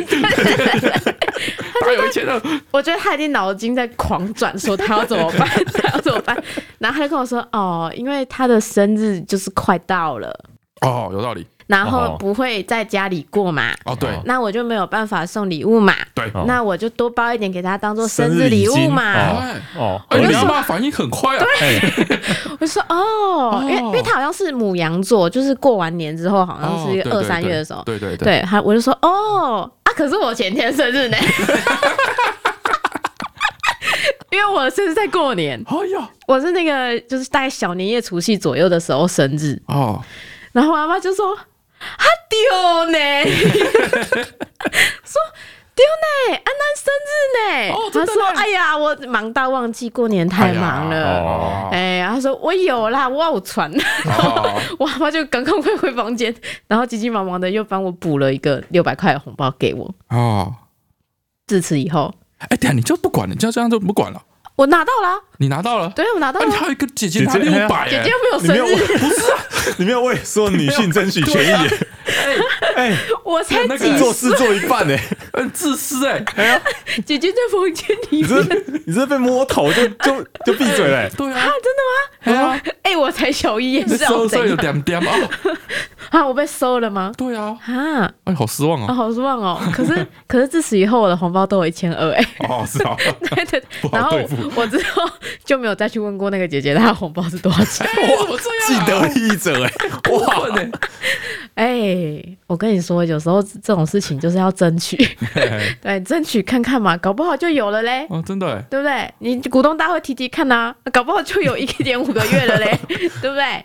[1.80, 6.42] 他有一千二，我觉得他已经脑筋在狂转，说他要怎么办，他要怎么办，
[6.78, 10.32] 然后他就跟我说，哦，因为他的生日就是快到了，
[10.80, 11.46] 哦，有道理。
[11.66, 13.72] 然后不会在家里过嘛？
[13.84, 15.94] 哦，对，那我就没有办法送礼物嘛？
[16.12, 19.14] 对，那我就多包一点给他当做生日礼物嘛。
[19.78, 21.44] 哦，你妈妈反应很快啊。
[21.60, 21.80] 对，
[22.50, 27.84] 我就说哦，因为因为他好像是母羊座，就是过完年之后好像是二三月的时候。
[27.84, 31.16] 对对对，他我就说哦啊，可是我前天生日呢，
[34.32, 35.62] 因为我生日在过年。
[35.68, 39.56] 哎呀，我是那个就是大概小年夜除夕左右的时候生日。
[39.66, 40.02] 哦，
[40.52, 41.38] 然后阿妈妈就说。
[41.98, 42.98] 他丢呢，
[45.02, 45.16] 说
[45.74, 47.72] 丢呢，安南生日呢。
[47.72, 51.70] 哦、他说：“哎呀，我忙到忘记过年太忙了。
[51.72, 53.72] 哎呀”哎，他说：“我有啦，我有传。
[54.04, 54.46] 然后
[54.78, 56.34] 我阿妈就赶快回回房间，
[56.68, 59.90] 然后急急忙忙的又帮我补了一个六百块的红包给我。
[60.10, 60.54] 哦，
[61.46, 64.22] 自此以后，哎，等下你就不管了，你就这样就不管了。
[64.60, 66.46] 我拿到了，你拿到了，对，我拿到了。
[66.46, 69.38] 你还有一个姐姐拿六百，姐姐又没有生日，不是啊，
[69.78, 71.68] 你没有为所有女性争取 权益。
[72.76, 72.94] 哎，
[73.24, 75.00] 我才那个做事做一半哎，
[75.32, 76.22] 很自私哎。
[76.36, 76.60] 哎呀，
[77.06, 81.10] 姐姐在房间里面，你这被摸头就就就闭嘴嘞。
[81.16, 82.60] 对啊，真的吗？
[82.62, 85.14] 哎哎，我才小一也是收收有点点啊。
[86.10, 87.10] 啊，我被收了吗？
[87.16, 87.56] 对啊。
[87.66, 89.58] 啊，哎，好失望啊，好失望哦。
[89.72, 92.26] 可是 可是自此以后，我的红包都有一千二哎。
[92.40, 92.94] 哦，是啊。
[93.30, 93.62] 对对。
[93.92, 94.18] 然后
[94.54, 95.02] 我之后
[95.44, 97.86] 就没有再去问过那个姐姐，她的红包是多少钱？
[97.86, 98.36] 哇，
[98.66, 99.72] 既得利益者哎，
[100.10, 100.70] 哇呢。
[101.54, 104.96] 哎，我跟你说，有时候这种事情就是要争取，
[105.82, 108.06] 对，争取看看嘛，搞不好就有了嘞。
[108.08, 109.12] 哦，真的，对不对？
[109.18, 112.78] 你股东大会提提看呐，搞不好就有一点五个月了嘞，
[113.20, 113.64] 对不对？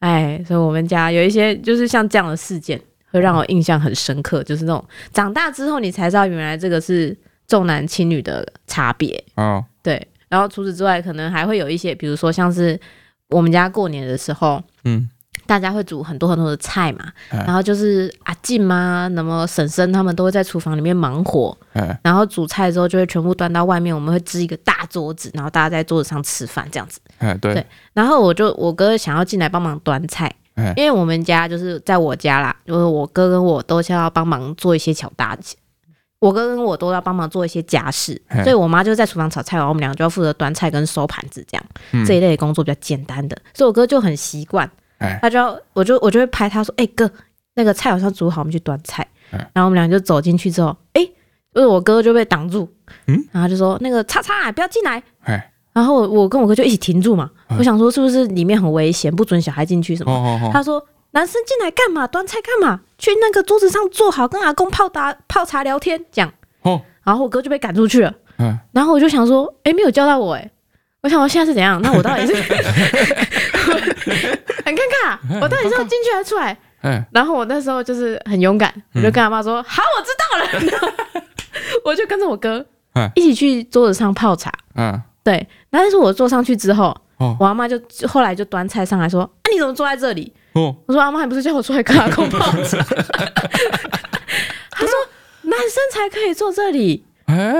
[0.00, 7.16] 哎，所以我们家有一些就是像这样的事件，会让我印象很深刻，就是那种长大之后你才知道原来这个是
[7.46, 9.22] 重男轻女的差别。
[9.34, 10.06] 哦，对。
[10.34, 12.78] 然后除此之外，可能还会有一些，比如说像是
[13.28, 15.08] 我们家过年的时候，嗯。
[15.46, 21.54] 大家会煮很多很多的菜嘛，然后就是阿静嘛，那么婶婶他们都会在厨房里面忙活，
[22.02, 26.98] 然后煮菜之后就会全部端到外面，我们会支一个大桌子，然后大家在桌子上吃饭这样子。
[27.42, 30.34] 对，然后我就我哥想要进来帮忙端菜，
[30.76, 35.36] 因为我们家就是在我家啦，就是我哥跟我都想要帮忙做一些小大，
[36.24, 44.68] 我哥跟我都要帮忙做一些家事，所以我妈就在厨房炒菜，然后我们两个就要负责端菜跟收盘子这样，这一类的工作比较简单的，所以我哥就很习惯。
[45.20, 47.10] 他就要我就我就会拍他说：“哎、欸、哥，
[47.56, 49.06] 那个菜好像煮好，我们去端菜。
[49.52, 51.04] 然后我们俩就走进去之后，哎，
[51.54, 52.66] 就是我哥就被挡住，
[53.06, 55.02] 嗯，然后就说那个叉叉不要进来。
[55.74, 57.30] 然后我我跟我哥就一起停住嘛。
[57.58, 60.50] 我想说是不是里面很危险，不准小孩进去什么？
[60.52, 60.82] 他说
[61.14, 62.06] 男生进来干嘛？
[62.06, 62.80] 端菜干嘛？
[62.98, 66.32] 去那个桌子上坐好，跟阿公泡茶泡茶聊天讲。
[66.62, 68.12] 哦，然后我哥就被赶出去了。
[68.38, 70.50] 嗯，然后我就想说，哎，没有叫到我哎。
[71.02, 71.80] 我想我现在是怎样？
[71.82, 72.34] 那我到底是
[74.64, 76.56] 很尴尬，我到底是要进去还是出来？
[76.82, 80.92] 嗯，然后我那时候就是很勇敢，我就跟阿妈说：“好，我知道了。
[81.84, 82.64] ”我就跟着我哥
[83.14, 84.50] 一起去桌子上泡茶。
[84.76, 85.46] 嗯，对。
[85.70, 86.96] 但是我坐上去之后，
[87.38, 92.78] 我阿妈就后来就端菜上来说：“啊，你怎么坐在这里？”我说：“阿妈还不是叫我出来跟阿公泡茶。”
[94.70, 94.92] 他说
[95.42, 97.04] ：“男生才可以坐这里，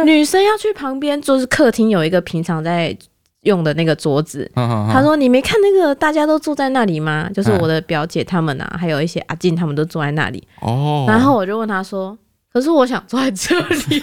[0.04, 2.96] 女生要去旁边，就是客厅有一个平常在。”
[3.44, 7.28] 用的那个桌子，他说：“你没看那个大家都坐在那里吗？
[7.34, 12.16] 就是我的表姐他们啊，还有一些阿静他们都坐在那里。”哦，然后我就问他说
[12.50, 14.02] ：“可是我想坐在这里。”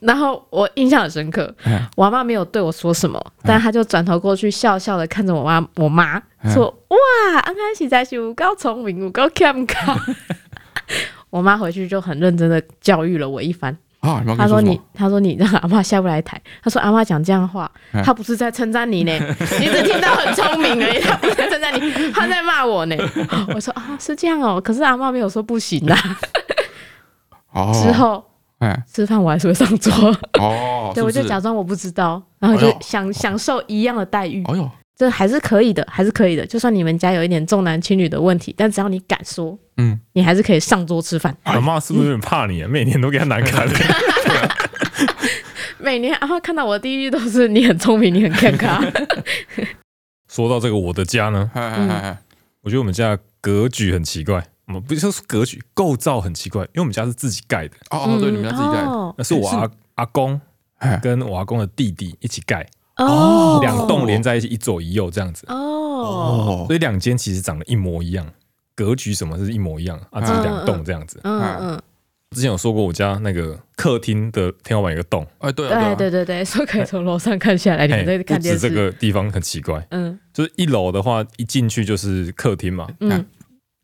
[0.00, 1.52] 然后我印象很深刻，
[1.96, 6.96] 我阿妈没有对我说什么，但她就转头过去笑笑的看着我妈，我妈说：“哇，
[7.40, 9.98] 安安实在是有够聪明，有够健康。
[11.30, 13.76] ”我妈回去就很认真的教育了我一番。
[14.00, 16.40] 啊、他说你，他说你让阿妈下不来台。
[16.62, 17.68] 他说阿妈讲这样的话，
[18.04, 19.12] 他不是在称赞你呢，
[19.58, 22.96] 你只听到很聪明而已，他不是在称赞你，他在骂我呢。
[23.52, 25.98] 我说啊，是这样哦，可是阿妈没有说不行啦。
[27.52, 28.24] 哦、之后，
[28.58, 29.92] 哎，吃饭我还是会上桌。
[30.40, 34.42] 哦， 对，是是我就假装我不知道，然后就享、哎、享受一样的待遇。
[34.46, 36.46] 哎呦，这还是可以的，还是可以的。
[36.46, 39.58] 就算你们家有一点重男轻女的问题，但只要你敢说。
[39.76, 41.36] 嗯，你还是可以上桌吃饭。
[41.42, 42.68] 阿妈是不是有点怕你啊？
[42.68, 43.68] 每年都给他难堪。
[45.78, 48.82] 每年阿妈看到我的第一句都是你很聪明，你很健康。
[50.32, 51.50] 说到这个，我的家呢，
[52.62, 54.42] 我觉得我们家格局很奇怪。
[54.66, 57.76] 我们不是说格局构造很奇怪，因为我们家是自己盖的。
[57.90, 60.40] 哦，对，你们家自己盖的，那是我阿阿公
[61.02, 62.68] 跟我阿公的弟弟一起盖。
[62.96, 65.46] 哦，两栋连在一起，一左一右这样子。
[65.48, 68.26] 哦，所以两间其实长得一模一样。
[68.74, 70.20] 格局什么是一模一样啊？
[70.20, 71.20] 只是两栋这样子。
[71.22, 71.82] 嗯嗯。
[72.32, 75.26] 之前有说过，我家那个客厅的天花板有个洞。
[75.38, 78.60] 哎，对对，对对对，说可以从楼上看下来，你们在看电视。
[78.60, 79.86] 这个地方很奇怪。
[79.90, 80.18] 嗯。
[80.32, 82.88] 就是一楼的话，一进去就是客厅嘛。
[83.00, 83.24] 嗯。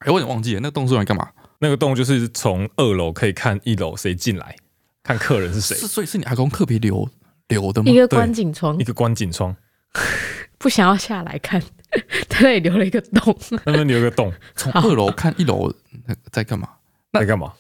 [0.05, 1.29] 哎，我有点忘记了，那个洞是用来干嘛？
[1.59, 4.57] 那个洞就是从二楼可以看一楼谁进来，
[5.03, 5.77] 看客人是谁。
[5.77, 7.09] 是，所以是你阿公特别留
[7.49, 7.91] 留的吗？
[7.91, 9.55] 一个观景窗，一个观景窗。
[10.59, 11.63] 不想要下来看。
[12.27, 13.37] 他那里留了一个洞，
[13.67, 15.71] 那边留个洞， 从二楼看一楼
[16.31, 16.67] 在干嘛？
[17.13, 17.53] 在干嘛？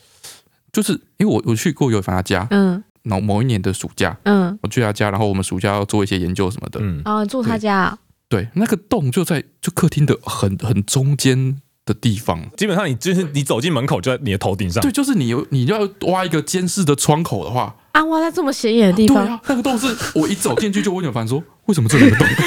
[0.73, 7.99] 就是因为我我去过尤凡他家，嗯，某某一年的暑假，嗯，我去他家，然后我们暑假要做一些研究什么的，嗯，啊，住他家，
[8.31, 22.27] 对，那个洞就在就客厅的很很中间的地方，基本上你就是你走进门口就在你的头顶上，对，就是你有你要挖一个监视的窗口的话，啊，挖在这么显眼的地方，对啊，那个洞是我一走进去就问尤凡说，为什么这里有个洞？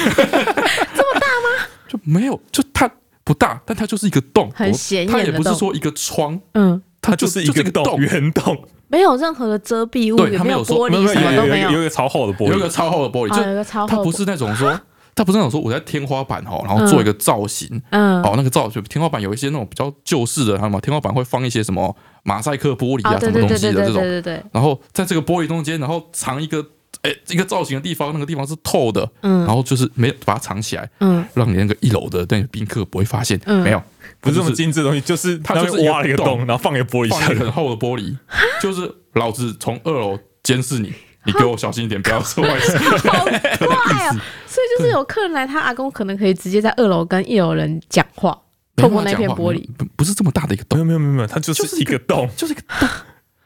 [0.94, 1.66] 这么大吗？
[1.88, 2.90] 就没有，就它
[3.24, 5.12] 不大，但它就是一个洞，很显眼的。
[5.12, 14.80] 它也不是说一个窗，嗯，它就是一个洞，圆洞，没有任何的遮蔽物，也没有玻璃，什么都没有，有一个超厚的玻璃，有一个超厚的玻璃，就它不是那种说，
[15.16, 26.64] 它不是那种说我在天花板哈，然后做一个造型，嗯，哦，那个造型天花板有一些那种比较旧式的，他们天花板会放一些什么马赛克玻璃啊，什么东西的这种，对对对，然后在这个玻璃中间，然后藏一个。
[27.02, 33.80] 哎，一个造型的地方，那个地方是透的，嗯，然后就是没有把它藏起来，嗯，让你那个一楼的那个宾客不会发现，嗯，没有，
[34.18, 38.16] 不是这么精致的东西，就是他就是挖了一个洞，然后放一个玻璃，放一个很厚的玻璃，
[38.62, 40.92] 就是老子从二楼监视你，
[41.26, 43.34] 你给我小心一点，不要做坏事， 好怪
[44.06, 44.10] 啊！
[44.46, 48.38] 所以就是有客人来，他阿公可能可以直接在二楼跟一楼人讲话，
[48.76, 52.88] 透过那片玻璃，不不是这么大的一个洞，没有没有没有，它就是一个洞，就是一个 洞。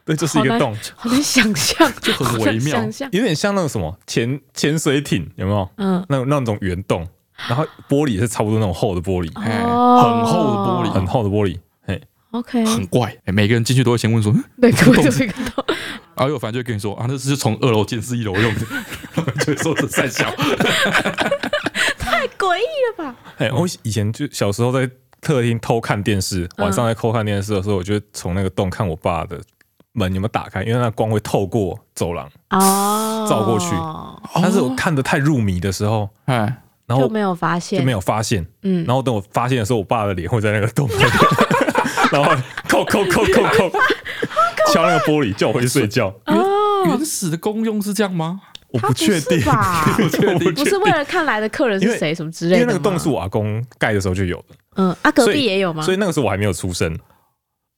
[0.03, 5.69] 对，就是一个洞，好难想象，就很微妙，有点像那个什么潜潜水艇，有没有？
[5.77, 7.07] 嗯，那那种圆洞，
[7.49, 11.61] 然后玻璃也是差不多那种厚的玻璃，很厚的玻璃，很厚的玻璃，嘿
[12.31, 15.65] ，OK，很怪，每个人进去都会先问说，对，就是一个洞，
[16.17, 18.61] 然后有反正就跟你说啊，那是从二楼监视一楼用的，
[19.45, 20.31] 就说是三小，
[21.99, 23.17] 太诡异了吧？
[23.39, 24.91] 哎，我以前就小时候在
[25.21, 29.41] 客厅偷看电视，晚上在偷看电视的时候，我就从那个洞看我爸的。
[29.93, 30.63] 门有没有打开？
[30.63, 33.75] 因为那光会透过走廊哦，照过去。
[34.37, 36.37] 但是我看的太入迷的时候，哎，
[36.87, 38.47] 然后就没有发现，就没有发现。
[38.63, 40.93] 嗯，然后等我发现的时候，我爸的脸会在那个洞里，
[42.11, 42.31] 然后
[42.69, 43.71] 扣扣扣扣扣，
[44.73, 46.13] 敲那个玻璃，叫我回去睡觉。
[46.87, 48.41] 原始的功用是这样吗？
[48.73, 49.85] 我不确定吧？
[50.55, 52.61] 不是为了看来的客人是谁什么之类的。
[52.61, 54.55] 因为那个洞是我阿公盖的时候就有的。
[54.77, 55.83] 嗯，啊，隔壁也有吗？
[55.83, 56.97] 所以那个时候我还没有出生。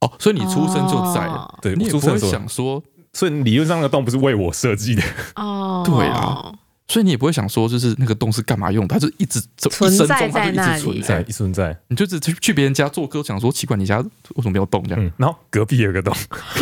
[0.00, 1.26] 哦，所以你出生就在。
[1.62, 2.82] 对，你出生想说，
[3.14, 5.02] 所以理论上那个洞不是为我设计的。
[5.36, 6.52] 哦，对啊。
[6.92, 8.87] 所以你也不会想说，就是那个洞是干嘛用？
[8.87, 11.74] 它就一直存在在那里，存在，一存在。
[11.88, 15.12] 你就只去去别人家做客，想说奇怪，你家为什么没有洞这样？
[15.16, 16.14] 然后隔壁有个洞，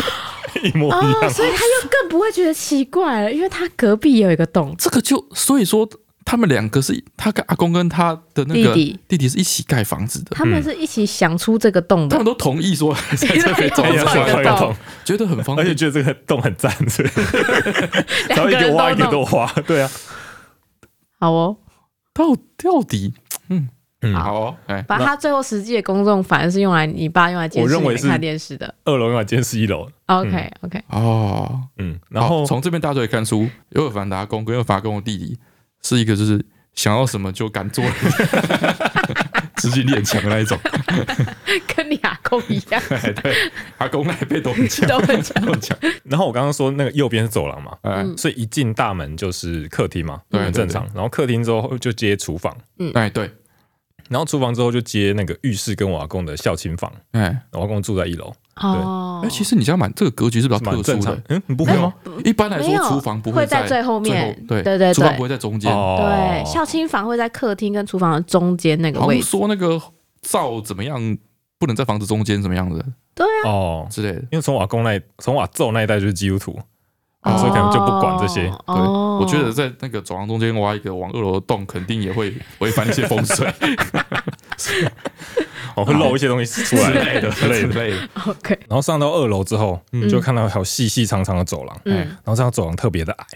[0.63, 4.73] 一模一样，所以他又更不会觉得奇怪了，因为他隔壁也有一个洞。
[4.77, 5.85] 这个就所以说，
[6.23, 8.99] 他们两个是他跟阿公跟他的那个弟弟。
[9.09, 17.09] 弟弟是一起盖房子的，他们是一起想出这个洞的，他们都同意说 在这边找一个洞，觉得很方便，而且觉得这个洞很赞，所以
[18.29, 19.91] 然后一个挖一个都挖，对啊。
[21.21, 21.55] 好哦，
[22.13, 23.13] 到到底，
[23.49, 23.69] 嗯
[24.01, 24.33] 嗯，好。
[24.33, 29.87] 哦，哎，把他最后实际的公众反而是用来你爸用来监视你看电视的，二楼用来监视一楼。
[30.07, 35.37] OK OK，哦，嗯，然后从这边大家可以看出，尤尔凡达公跟尤尔凡公的弟弟
[35.83, 37.85] 是一个就是想要什么就敢做，
[39.57, 40.57] 直接练强的那一种，
[41.75, 42.00] 跟你阿
[42.31, 42.81] 公一样，
[43.21, 43.35] 对，
[43.77, 45.37] 阿公那一辈都很强，都很强，
[46.05, 50.87] 然后我刚刚说那个右边是走廊嘛，嗯，所以一进大门就是客厅嘛，很正常。
[50.95, 53.29] 然后客厅之后就接厨房，嗯，哎对。
[54.09, 58.33] 然后厨房之后就接那个浴室跟我阿公的孝亲房，哎，我阿公住在一楼。
[58.57, 61.93] 哦，哎，其实你家蛮这个格局是比较特殊的，嗯，你不会吗？
[62.25, 69.27] 一般来说，厨房不会在最后面，对对对，厨房不会在中间，对，孝亲房会在客厅跟厨房的中间那个位置。
[69.27, 69.81] 说那个
[70.21, 71.17] 灶怎么样，
[71.61, 72.83] 不能在房子中间，怎么样的？
[73.13, 76.59] 对啊，哦之类的，因为从瓦工那，从我阿祖那一代就是基督徒。
[77.21, 78.45] 啊，所以可能就不管这些。
[78.65, 83.45] 对，我觉得在那个走廊中间挖一个往二楼的洞，肯定也会违反一些风水。
[85.75, 88.09] 哦，会漏一些东西出来 之类的 之类的。
[88.25, 88.57] OK。
[88.67, 91.79] 然后上到二楼之后，就看到一条细细长长的走廊。
[91.85, 91.97] 嗯。
[91.97, 93.27] 然后这条走廊特别的矮，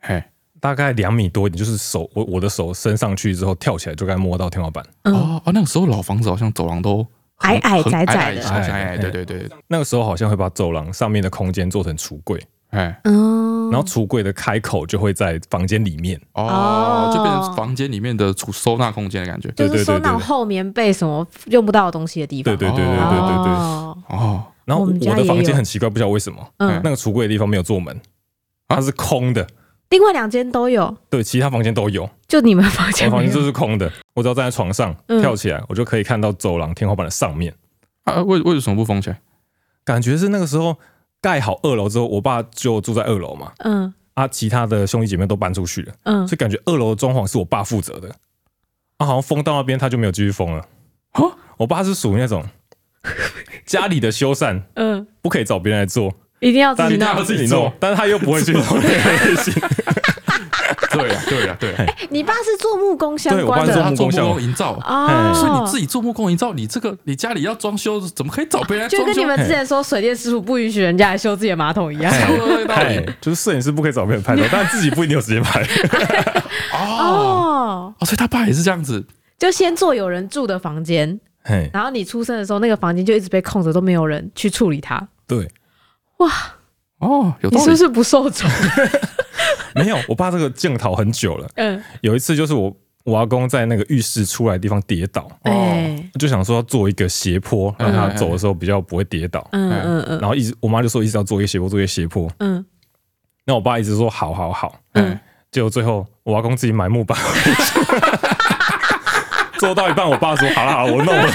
[0.00, 0.22] 嘿，
[0.60, 4.84] 大概两米多一点，就是手我我的手伸上去之后跳起来就该摸到天花板。
[5.04, 7.06] 哦哦，那个时候老房子好像走廊都
[7.38, 8.48] 矮矮窄窄的。
[8.48, 9.48] 哎，对对对。
[9.68, 12.40] 那个时候好像会把走廊上面的空间做成橱柜。
[12.70, 22.56] 哎，嗯，然后橱柜的开口就会在房间里面哦，就变成房间里面的储收纳空间的感觉，就是收纳厚棉被什么用不到的东西的地方。
[22.56, 23.52] 对对对对对对对。
[24.08, 27.96] 哦，然后我的房间很奇怪，不知道为什么，嗯，那个橱柜的地方没有做门，
[28.66, 29.46] 它是空的。
[29.94, 33.88] 另外两间都有，对，其他房间都有，就你们房间，我房间就是空的。
[34.14, 37.54] 我只要站在床上跳起来，我就可以看到走廊天花板的上面。
[38.02, 39.20] 啊，为为什么不封起来？
[39.84, 40.76] 感觉是那个时候。
[41.20, 43.50] 盖好二楼之后，我爸就住在二楼嘛。
[43.60, 45.94] 嗯，啊，其他的兄弟姐妹都搬出去了。
[46.02, 48.10] 嗯，所以感觉二楼的装潢是我爸负责的。
[48.98, 50.58] 啊，好像封到那边他就没有继续封了。
[51.12, 51.22] 啊，
[51.56, 52.44] 我爸是属于那种
[53.64, 56.12] 家里的修缮，嗯，不可以找别人来做，
[56.44, 59.62] 一定要自己弄，自己弄，但是他又不会去做那个事情。
[60.92, 61.72] 对呀，对呀，对。
[61.74, 64.72] 哎，你爸是做木工相关的，我爸做木工营造。
[64.74, 68.88] 啊，所以你自己做木工营造，你这个你家里要装修，怎么可以找别人？
[68.88, 72.12] 就跟你们之前说水电师傅不允许人家来修自己的马桶一样，
[73.20, 75.66] 就是摄影师不可以找别人拍照，但自己不一定有时间拍。
[76.72, 77.92] 哦。
[77.98, 79.04] 哦，所以他爸也是这样子，
[79.38, 81.18] 就先做有人住的房间，
[81.72, 85.08] 然后你出生的时候，那个房间就一直被空着，都没有人去处理它。
[85.26, 85.48] 对，
[86.18, 86.30] 哇，
[86.98, 88.48] 哦，你是不是不受宠？
[89.74, 91.48] 没有，我爸这个镜头很久了。
[91.56, 92.74] 嗯，有一次就是我
[93.04, 99.46] 我阿公在那个浴室出来的地方跌倒，哦，就想说要做一个斜坡，让他走的时候比较不会跌倒。
[99.52, 100.20] 嗯嗯嗯。
[100.20, 102.30] 然后一直我妈就说一直要做一个斜坡，做一个斜坡。
[102.38, 102.64] 嗯。
[103.44, 104.78] 那我爸一直说好好好。
[104.92, 105.18] 嗯。
[105.50, 107.18] 结果最后我阿公自己买木板，
[109.58, 111.30] 做到一半，我爸说好了好了，我弄了。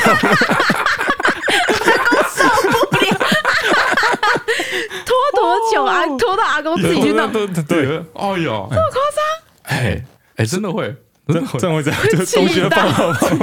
[6.08, 6.18] 多久啊？
[6.20, 7.32] 拖到阿公自己去弄？
[7.32, 9.22] 对对对，哎呦，这么夸张？
[9.64, 10.04] 哎
[10.38, 10.96] 哎，真的会，
[11.28, 13.38] 真的会，真的会这样，就东西放好放。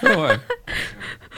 [0.00, 0.38] 对，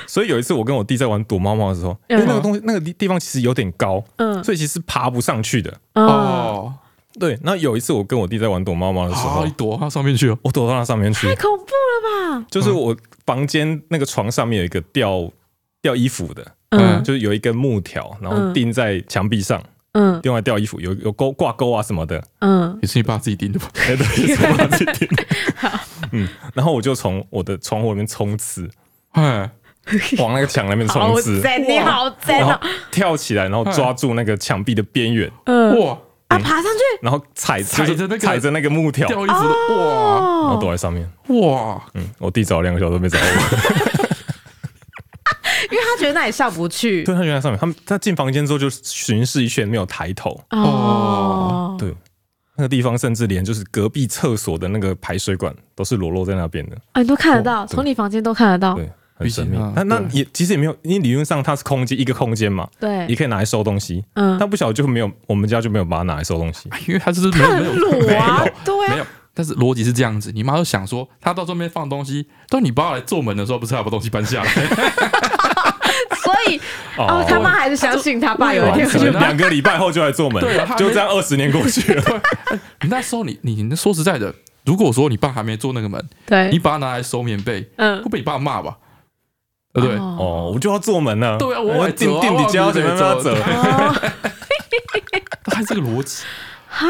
[0.07, 5.72] 所以有一次我跟我弟在玩躲猫猫的时候，因为那个东西那个地地方其实有点高，嗯，所以其实爬不上去的。
[5.94, 6.72] 哦，
[7.18, 7.38] 对。
[7.42, 12.46] 那有一次我跟我弟在玩躲猫猫的时候，你躲到上面去了，我躲到那上面去，太恐怖了吧？
[12.50, 15.31] 就是我房间那个床上面有一个吊
[15.83, 16.46] 吊衣服的。
[16.71, 19.60] 嗯，就是有一根木条，然后钉在墙壁上，
[19.92, 23.66] 嗯，用来吊衣服，有有钩挂钩啊什么的，嗯，也是你爸自己钉的吧？
[23.75, 23.96] 对，
[24.27, 25.25] 也是我爸自己钉的。
[25.56, 25.81] 好，
[26.12, 28.71] 嗯，然后我就从我的窗户里面冲刺，
[29.12, 29.50] 哎，
[30.18, 32.58] 往那个墙那边冲刺，你好贱哦！
[32.92, 35.98] 跳起来，然后抓住那个墙壁的边缘，嗯，哇，
[36.29, 41.10] 啊，爬上去，然后踩踩着那个踩着那个木条，吊衣服的，哇，然后躲在上面，
[41.40, 44.00] 哇，嗯，我弟找了两个小时都没找到我。
[46.01, 50.40] 觉得那里上不去，对，他觉得在上面，他们他进房间之后就巡视一圈，没有抬头。
[50.51, 51.94] 哦，对，
[52.57, 59.59] 那个地方甚至连就是隔壁厕所的那个排水管都是裸露在那边的，啊，你都看得到，从你房间都看得到，对，很神秘。
[59.77, 69.07] 那那也其实也没有，因为理论上它是空间一个空间嘛，对，你可以拿来收东西，嗯，但不晓得就没有，我们家就没有把它拿来收东西，因为它就是没有 没有裸啊，对，没有。
[69.33, 74.51] 但是逻辑是这样子，你妈就想说，她到这边放东西，当你爸来做门的时候，不是要把东西搬下来？
[76.31, 76.60] 所以
[76.96, 82.22] 哦，他妈还是相信他爸有一天两个礼拜后就来做门，对，就这样二十年过去了。
[82.83, 88.76] 你那时候你你说实在的，如果说你爸还没做那个门，对，你把它拿来收棉被，嗯，会被你爸骂吧？
[89.72, 89.96] 对不对？
[89.98, 91.37] 哦，我就要做门呢。
[91.38, 93.35] 对啊，我垫垫底胶怎么样走？
[95.44, 96.24] 他 这个逻辑
[96.68, 96.87] 哈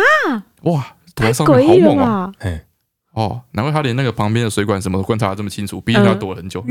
[0.62, 0.86] 哇！
[1.14, 2.32] 太诡异了吧！
[2.38, 2.64] 哎，
[3.12, 6.64] 哦，难怪他连那个旁边的水管什么都观察的这么清楚，毕竟他躲了很久。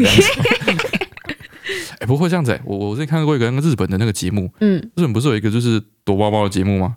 [2.09, 6.95] 哎，不会这样子，我我之前看过一个那个日本的那个节目，嗯，日本不是有一个就是躲猫猫的节目吗？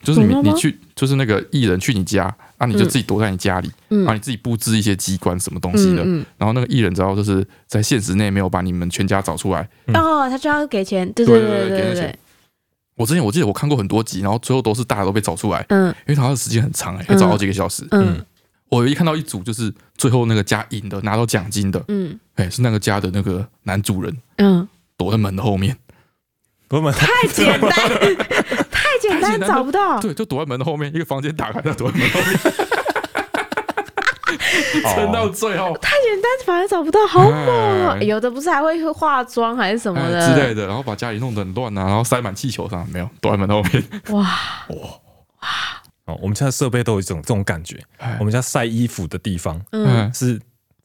[0.00, 6.04] 就是你你去，就是那个艺人去你家，啊，你就自己躲在你家里，嗯，啊，你自己布置一些机关什么东西的，
[6.36, 12.14] 然后那个艺人知道就是在现实内没有把你们全家找出来，哦，他就要给钱，对对对对对。
[12.94, 18.24] 我之前我记得我看过很多集，然后最后都是大家都被找出来，嗯，因为他的时间很长哎，要找好几个小时，嗯，
[18.68, 25.76] 我一看到一组就是最后那个家赢的拿到奖金的，嗯，哎，是那个家的那个男主人，嗯，躲在门的后面，
[26.68, 32.38] 躲门 太简单，太简单找不到，对，就躲在门的后面，一个房间打开，他躲在门后面。
[34.94, 37.98] 撑到最后，太简单，反而找不到，好猛啊！
[38.00, 40.28] 有的不是还会化妆还是什么的。
[40.28, 43.82] 之类的，然后把家里弄得很乱啊，然后塞满气球上，没有躲在门后面。
[44.10, 44.28] 哇哇。
[45.40, 45.48] 哇！
[46.08, 47.78] 哦，我们家的设备都有一种这种感觉。
[48.18, 50.40] 我们家晒衣服的地方，嗯，是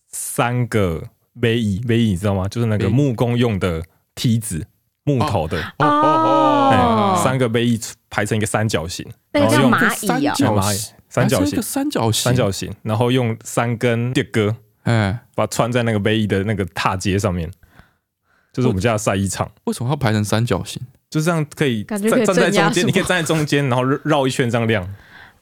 [0.09, 1.01] 三个
[1.39, 2.47] 背椅，背椅你知道吗？
[2.47, 3.82] 就是那个木工用的
[4.13, 4.67] 梯子，
[5.05, 10.80] 木头的哦哦哦，三个背椅排成一个三角形，那个叫蚂蚁啊，蚂蚁。
[11.09, 17.47] 三角形，三角形，三角形，然后用三根铁疙，哎，把它穿在那个卫衣的那个踏阶上面，
[18.51, 19.51] 就是我们家的晒衣场。
[19.65, 20.82] 为什么要排成三角形？
[21.11, 24.84] 就这样可以站站在中间，你可以站在中间，然后绕一圈这样亮。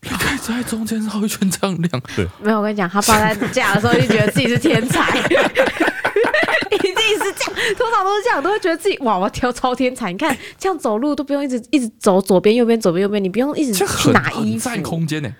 [0.03, 2.03] 你可以站在中间绕一圈这样亮。
[2.15, 6.93] 对，没有，我跟你讲，他爸在架的时候就觉得自己是天才， 一定
[7.23, 10.11] 是这样，通常都是这样，都会觉得自己哇，我挑超天才。
[10.11, 15.33] 你看这样走路都不用一直一直走左边右边左边右边，你不用一直去拿衣服，占空间呢。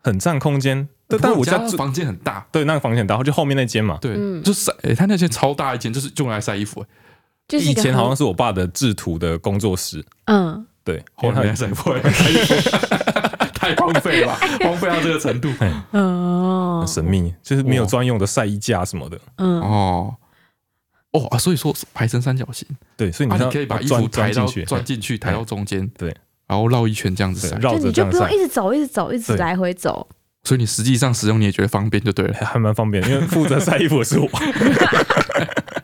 [0.00, 11.92] 很占空间，但但我家房间很大，对，那个房间很大，就后面那间嘛，对，就晒，哎，他那间超大一间，就是用来晒衣服，哎，以前好像是我爸的制图的工作室，嗯，对，后来晒衣服，
[13.68, 15.48] 太荒废了， 荒废到这个程度，
[15.92, 20.14] 哦，很神秘，就是没有专用的晒衣架什么的，嗯，哦，
[21.12, 22.66] 哦啊，所以说排成三角形，
[22.96, 26.14] 对，所以你可以把衣服抬到钻进去，抬到中间，对。
[26.46, 30.08] 然后绕一圈这样子晒，就你就不用一直走，一直走，一直来回走。
[30.44, 34.26] 所以你实际上使用你也觉得方便就对了，还蛮方便，因为负责晒衣服的是我。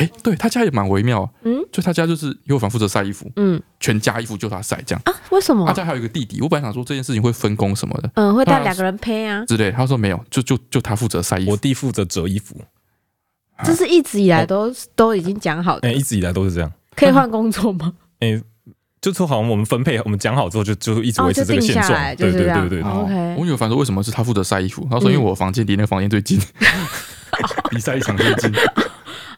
[0.00, 5.12] 哎，对他家也蛮微妙，嗯，就他家就是尤凡负责晒衣服，嗯，全家衣服就他晒这样啊？
[5.30, 5.66] 为什么？
[5.66, 9.70] 他家还有一个弟弟，我本来想说这件事情会分工什么的，嗯，会带两个人配啊之类。
[9.70, 12.56] 他说没有，就就就他负责晒衣服，我弟负责折衣服。
[13.62, 16.72] 这是一直以来都都已经讲好的，哎，一直以来都是这样。
[16.96, 17.92] 可以换工作吗？
[18.20, 18.42] 哎。
[19.02, 22.82] 就说好像我们分配，我们讲好之后就就一直维持这个现状，对对对对。
[22.82, 24.86] OK，我有反正为什么是他负责晒衣服？
[24.90, 26.38] 他说因为我房间离那个房间最近，
[27.70, 28.52] 比晒衣场最近。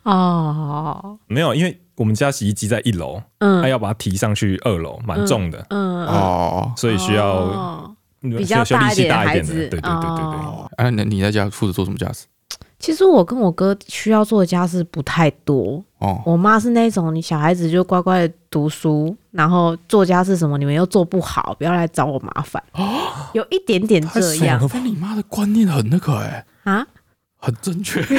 [0.02, 10.40] 哦，没有，因为我们家洗衣机在一楼，嗯，他要把它提上去二楼，蛮重的，嗯哦，所以需要比较大一点的孩子，对对对对对。
[10.76, 12.26] 哎，那你在家负责做什么家事？
[12.78, 16.20] 其实我跟我哥需要做的家事不太多哦。
[16.26, 22.60] 我妈是那种，你小孩子就乖乖的读书，然后做家事什么你们又做不好，不要来找我麻烦。
[22.72, 22.98] 哦，
[23.34, 24.60] 有一点点这样。
[24.82, 26.84] 你妈的观念很那个哎啊，
[27.38, 28.02] 很正确。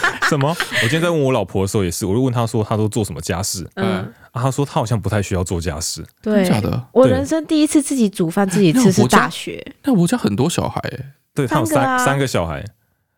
[0.28, 0.48] 什么？
[0.48, 3.68] 我今天在问我老婆的时候也是，我就问她说她都做什么家事？
[3.74, 6.04] 嗯，啊，她说她好像不太需要做家事。
[6.22, 6.82] 对，假的。
[6.92, 9.64] 我人生第一次自己煮饭自己吃是大学。
[9.84, 12.64] 那我家很多小孩哎，对，他有三三个小孩。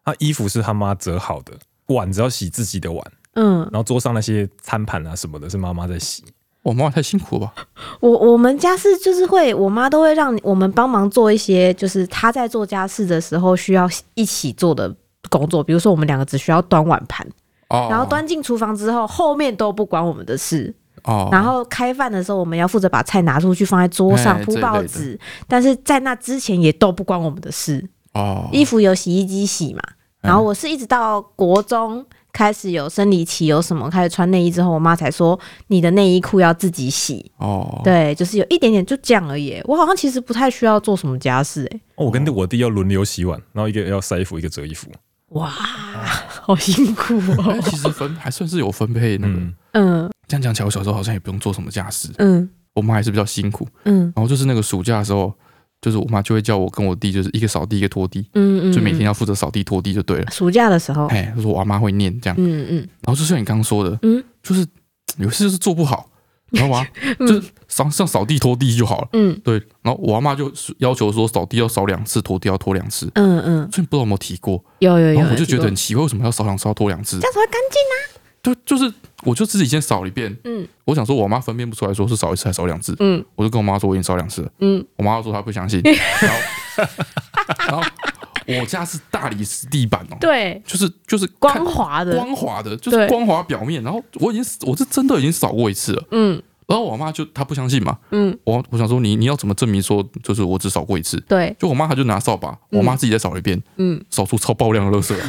[0.07, 1.55] 他衣服是他妈折好的，
[1.87, 3.03] 碗只要洗自己的碗，
[3.37, 6.23] 嗯，然后桌上那些餐盘啊什么的，是妈妈在洗。
[6.63, 7.55] 我妈妈太辛苦了吧？
[8.01, 14.95] 我我们家是就是会，我妈都会让我们帮忙做一些，就是她在做家事的时候需要一起做的
[15.29, 17.27] 工作，比如说我们两个只需要端碗盘，
[17.69, 25.19] 哦，然后端进厨房之后，后面都不关我们的事，哦，然后开饭的时候，我们要负责把菜拿出去放在桌上铺报纸，
[25.49, 27.89] 但是在那之前也都不关我们的事。
[28.13, 29.81] 哦，衣服有洗衣机洗嘛，
[30.21, 37.29] 然后我是一直到国中开始有生理期有什么，开始穿内衣之后，我妈才说你的内衣裤要自己洗。
[37.39, 39.61] 哦，对，就是有一点点就这样而已。
[39.65, 41.81] 我好像其实不太需要做什么家事，哎。
[41.97, 44.89] 哦，我跟我弟要轮流洗碗，然后一个要晒衣服，一个折衣服。
[45.35, 45.49] 哇，
[46.43, 47.57] 好辛苦哦。
[47.65, 49.35] 其实分还算是有分配那个。
[49.75, 52.09] 嗯，这样讲起来，我小时候好像也不用做什么家事。
[52.19, 53.69] 嗯，我妈还是比较辛苦。
[53.85, 55.33] 嗯，然后就是那个暑假的时候。
[55.83, 60.31] 就是我妈就会叫我跟我弟，就是一个扫地，一个拖地，嗯嗯，就每天要负责扫地拖地就对了。
[60.31, 64.67] 暑假的时候，哎，就是我阿妈会念这样，嗯嗯，然后就像你刚刚说的，嗯，就是
[65.19, 66.09] 有些就是做不好，
[66.53, 66.87] 知道吗？
[67.21, 69.55] 就是扫像扫地拖地就好了，嗯，对。
[69.83, 73.73] 然后我阿妈就要求说扫地要扫两次，拖地要拖两次，嗯嗯。
[73.73, 74.63] 所以不知道有没有提过？
[74.79, 75.15] 有有有。
[75.15, 77.19] 然后我就觉得很奇怪，为什么要扫两次要拖两次？
[77.19, 78.21] 这样才会干净啊。
[78.45, 78.93] 就就是，
[79.23, 80.37] 我就自己先扫了一遍。
[80.45, 82.95] 嗯，我想说，我妈分辨不出来，说是扫一次还是扫两次。
[82.99, 84.51] 嗯，我就跟我妈说，我已经扫两次了。
[84.59, 85.81] 嗯，我妈说她不相信。
[86.21, 86.85] 然后，
[87.69, 87.83] 然后
[88.47, 90.17] 我家是大理石地板哦。
[90.21, 93.83] 对，就是就是光滑的，光滑的，就是光滑表面。
[93.83, 96.05] 然后我已经，我是真的已经扫过一次了。
[96.11, 97.99] 嗯，然后我妈就她不相信嘛。
[98.11, 101.19] 嗯，我我想说，你你要怎么证明说，就是我只扫过一次？
[101.29, 103.63] 对，就我妈她就拿扫把，我妈自己再扫了一遍。
[103.77, 105.15] 嗯，扫出超爆量的垃圾。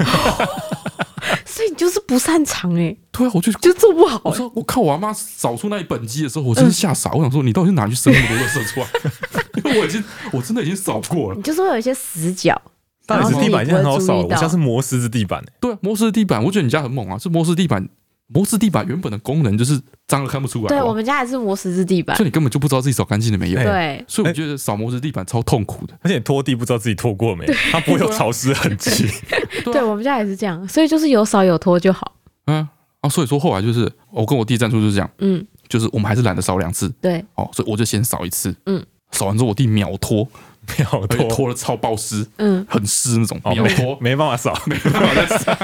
[1.46, 4.22] 所以你就是不擅长哎、欸，对啊，我就就做不好、欸。
[4.26, 7.10] 我说我看我阿妈扫出那一本机的时候，我真是吓傻。
[7.12, 8.88] 嗯、我想说，你到底是哪去生那么多垃圾出来？
[9.64, 10.04] 因为我已经
[10.34, 11.36] 我真的已经扫过了。
[11.36, 12.62] 你就是会有一些死角，
[13.06, 14.24] 大理石地板已经很好扫了。
[14.24, 17.88] 我家是磨石子地板、欸，对啊，磨石子地板，我觉得你家很猛啊，是磨石地板。
[18.28, 20.68] 磨石地板原本的功能就是脏了看不出来。
[20.68, 23.62] 对，我们家也是磨石子地板，所以你根本就不知道自己扫干净了没有。
[23.62, 29.08] 对，所以我觉得扫磨石地板超痛苦的，而且拖地不知道自己拖过没，它不会有潮湿痕迹。
[29.72, 32.16] 对，我们家也是这样，所以就是有扫有拖就好。
[32.48, 32.68] 嗯，
[33.02, 36.90] 啊，所以说后来就是我跟我弟站出就是这样，嗯，就是我们还是懒得扫两次。
[37.00, 40.28] 对，哦，所以我就先扫一次，嗯，扫完之后我弟秒拖，
[40.78, 45.56] 秒拖，拖了超爆湿，嗯，很湿那种，秒拖，没办法扫， 没办法再扫。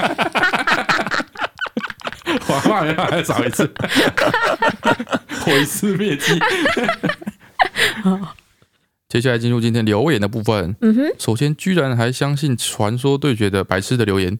[2.48, 3.70] 我妈没办法再扫一次，
[5.44, 6.38] 毁尸灭迹。
[9.08, 10.74] 接下来进入今天留言的部分。
[10.80, 14.38] 嗯哼，首先居然还相信传说对决的白痴的留言，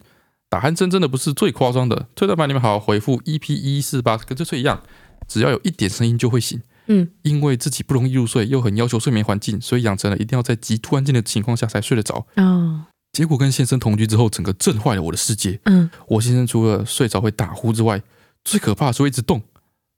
[0.48, 2.06] 打鼾声真的不是最夸张的。
[2.14, 4.82] 推特版你们好好回复 EP 一四八，跟这次一样，
[5.28, 6.62] 只要有一点声音就会醒。
[6.86, 12.26] 嗯，因为自己不容易入睡，又很要求睡眠环境，所以养成了一定要在极突然间的情况下才睡得着。
[12.36, 12.84] 哦。
[13.12, 15.60] 结果跟先生同居之后，整个震坏了我的世界。
[15.66, 18.00] 嗯，我先生除了睡着会打呼之外，
[18.42, 19.42] 最可怕的是会一直动。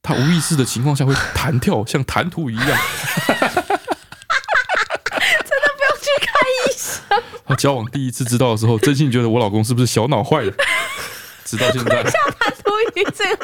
[0.03, 2.67] 他无意识的情况下会弹跳，像弹涂一样。
[2.67, 3.47] 真的
[5.77, 7.23] 不用去看医生。
[7.47, 10.53] 他交往第一次知道的时候，真心觉得我老公是不是小脑坏了？
[11.45, 13.39] 直到现在， 像弹样。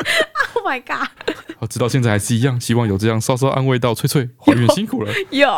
[0.61, 1.09] Oh my god！
[1.69, 5.13] 直到现在还是一样，希望有这样稍稍安慰到翠翠，怀孕辛苦了。
[5.31, 5.49] 有，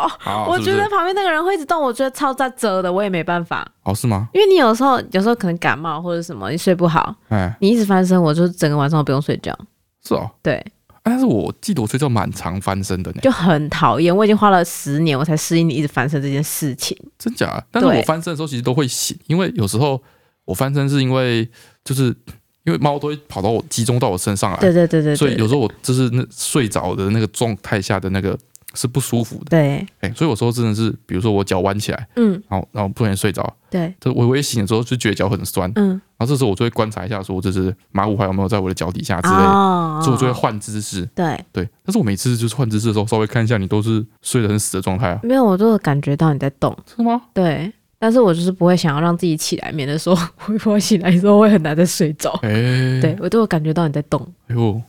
[0.47, 3.67] 我觉得旁边那个人会一直动，我觉得超在折的，我也没办法。
[3.83, 4.29] 哦，是吗？
[4.33, 9.57] 因为你有时候有时候可能感冒或者什么，你睡不好，哎，你一直翻身，我就整个晚上都不用睡觉。
[10.05, 10.63] 是哦，对。
[11.01, 14.15] 但是我记得我睡觉蛮常翻身的呢，就很讨厌。
[14.15, 16.97] 我已经花了十年，我才适应你一直翻身这件事情。
[17.19, 17.61] 真假？
[17.71, 20.01] 但是我翻身的时候其实都会醒，因为有时候
[20.45, 21.49] 我翻身是因为
[21.83, 22.15] 就是。
[22.63, 24.57] 因为猫都会跑到我，集中到我身上来。
[24.59, 25.15] 对对对对。
[25.15, 28.37] 所以有时候我就是那睡着的那个状态下的那个
[28.73, 29.45] 是不舒服的。
[29.49, 29.85] 对。
[29.99, 41.05] 哎，所以有时候真的是，比如说我脚弯起来，嗯，然后然后不小心睡着，对，就微微醒的时候就觉得脚很酸，嗯，然后这时候我就会观察一下，说就是马五还有没有在我的脚底下之类的，所以我就会换姿势。
[41.13, 41.67] 对对。
[41.85, 45.19] 但是我每次就是换姿势的时候，稍微看一下，你都是睡得很死的状态啊。
[45.21, 46.75] 没有，我都感觉到你在动。
[46.95, 47.23] 是吗？
[47.33, 47.73] 对。
[48.03, 50.13] 但是我就是不会想要让自己起来，免得说
[50.65, 52.37] 我醒来的时候会很难再睡着。
[52.41, 54.21] 哎、欸，对我都有感觉到你在动。
[54.47, 54.81] 哎呦，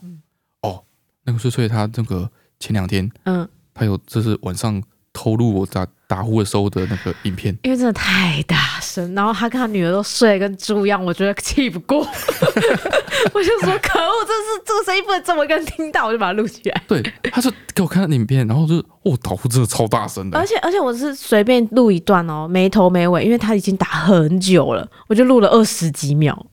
[0.62, 0.82] 哦，
[1.22, 4.82] 那个睡睡他那个前两天，嗯，他有就是晚上
[5.14, 5.86] 偷录我打。
[6.06, 12.00] 打呼的时候的那个影片，因为真的太大声，然后他跟他女儿都睡得跟猪一样，我觉得气不过，
[13.32, 16.82] 我就说可恶，这是这个声音不能这么一个人听到，我就把它录起来。
[16.86, 17.02] 对，
[17.32, 26.46] 他就给我看影片，然后就哦，打呼真的超大声的，而且而且我是随便录一段哦，没头没尾，因为他已经打很久了，我就录了二十几秒。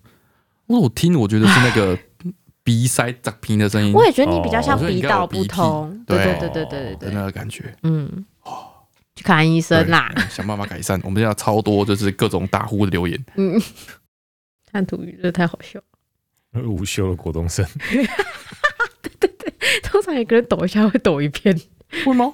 [0.67, 1.95] 我我听，我觉得是那个
[2.63, 8.25] 鼻塞杂屏的声音，我也觉得你比较像鼻道不通，对对对对对对对，那个感觉，嗯。
[9.21, 10.99] 去看医生啦，想办法改善。
[11.03, 13.23] 我们现在超多就是各种打呼的留言。
[13.35, 13.61] 嗯，
[14.71, 16.67] 看图语这太好笑了。
[16.67, 17.63] 午休的国中生，
[19.01, 19.53] 对对对，
[19.83, 21.55] 通常一个人抖一下会抖一片，
[22.03, 22.33] 会吗？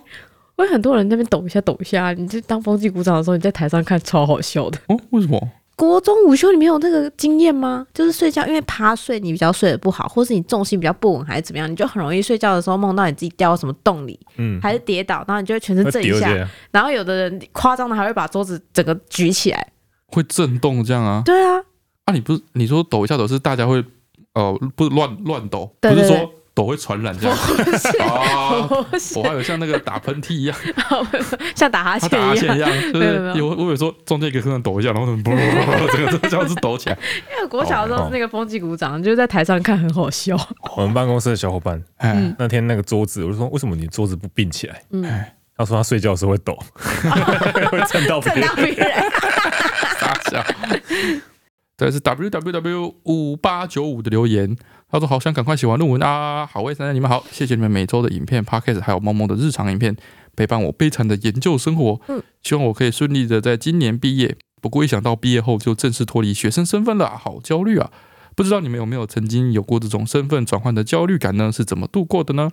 [0.55, 2.13] 会很多人在那边抖一下抖一下。
[2.13, 4.79] 你就当风纪鼓掌的时候，你在台上看超好笑的。
[4.87, 5.51] 哦，为什么？
[5.77, 7.85] 国中午休你没有那个经验吗？
[7.93, 16.49] 就是睡觉，因为趴睡你比较睡得不好，或是你重心比较不稳，还是怎么样，你就很容易睡觉的时候梦到你自己掉到什么洞里，嗯，还是跌倒，然后你就会全身震一下。
[16.71, 19.71] 然后有的人夸张的还会把桌子整个举起来，
[20.07, 21.21] 会震动这样啊？
[21.23, 21.61] 对啊。
[22.05, 23.85] 啊，你不是你说抖一下抖是大家会
[24.33, 26.33] 呃，不是乱乱抖，不是说。
[26.57, 27.37] 抖会传染这样
[28.09, 28.67] 啊！
[29.15, 30.57] 我还有像那个打喷嚏一样，
[31.53, 35.29] 像打哈欠一样，就是有我有时候中间一个可能抖一下，然后什么不
[35.95, 36.97] 这个这个像是抖起来。
[37.35, 40.35] 因为国小的时候是那个风纪鼓掌，就是在台上看很好笑。
[40.75, 41.79] 我们办公室的小伙伴，
[42.39, 44.81] 那天那个桌子，我就说为什么你桌子不并起来？
[44.89, 45.03] 嗯，
[45.55, 46.57] 他说他睡觉的时候会抖，
[47.69, 48.49] 会蹭到别人。
[49.99, 50.43] 傻笑。
[51.77, 54.57] 这是 W W W 五八九五的留言。
[54.89, 56.45] 他说：“好想赶快写完论文啊！
[56.45, 59.95] 好，魏三三，你们好，谢谢你们每周的影片、Podcast，还有猫猫的日常影片，
[60.35, 61.99] 陪伴我悲惨的研究生活。
[62.07, 64.37] 嗯，希望我可以顺利的在今年毕业。
[64.61, 67.91] 不过一想到毕业后就正式脱离学生身份了，好焦虑啊！
[68.35, 71.51] 不知道你们有没有曾经有过这种身份转换的焦虑感呢？
[71.51, 72.51] 是怎么度过的呢？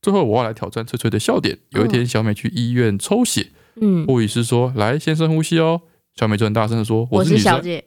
[0.00, 1.58] 最后我要来挑战翠翠的笑点。
[1.70, 3.48] 有一天，小美去医院抽血，
[3.80, 5.82] 嗯，护理师说：‘来，先深呼吸哦。’
[6.16, 7.84] 小美就很大声的说：‘我是小姐。’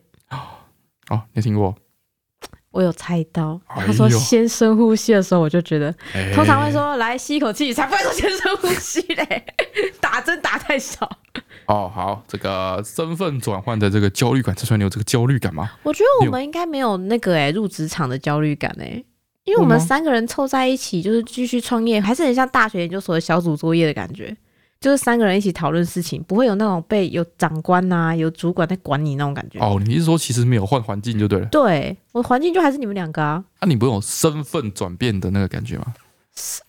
[1.08, 1.76] 啊，你听过？”
[2.74, 5.94] 我有猜到，他说先深呼吸的时候，我就觉得，
[6.34, 9.46] 通常会说来吸一口气，才不会说先深呼吸嘞。
[10.02, 11.08] 打针打太少。
[11.68, 15.70] 哦，好，这个身份转换的这个焦虑感，这算你有这个焦虑感吗？
[15.84, 19.04] 我觉得我们应该没有那个哎，入职场的焦虑感哎，
[19.44, 24.36] 因为我们三个人凑在一起，就是继续创业，还是很像大学研究所的小组作业的感觉。
[24.84, 29.58] 就是三个人一起讨论事情，不会有那种被有长官呐、啊、有主管在管你那种感觉。
[29.58, 31.46] 哦，你是说其实没有换环境就对了？
[31.46, 33.42] 对，我环境就还是你们两个啊。
[33.62, 35.86] 那、啊、你不用身份转变的那个感觉吗？
[36.36, 36.62] 是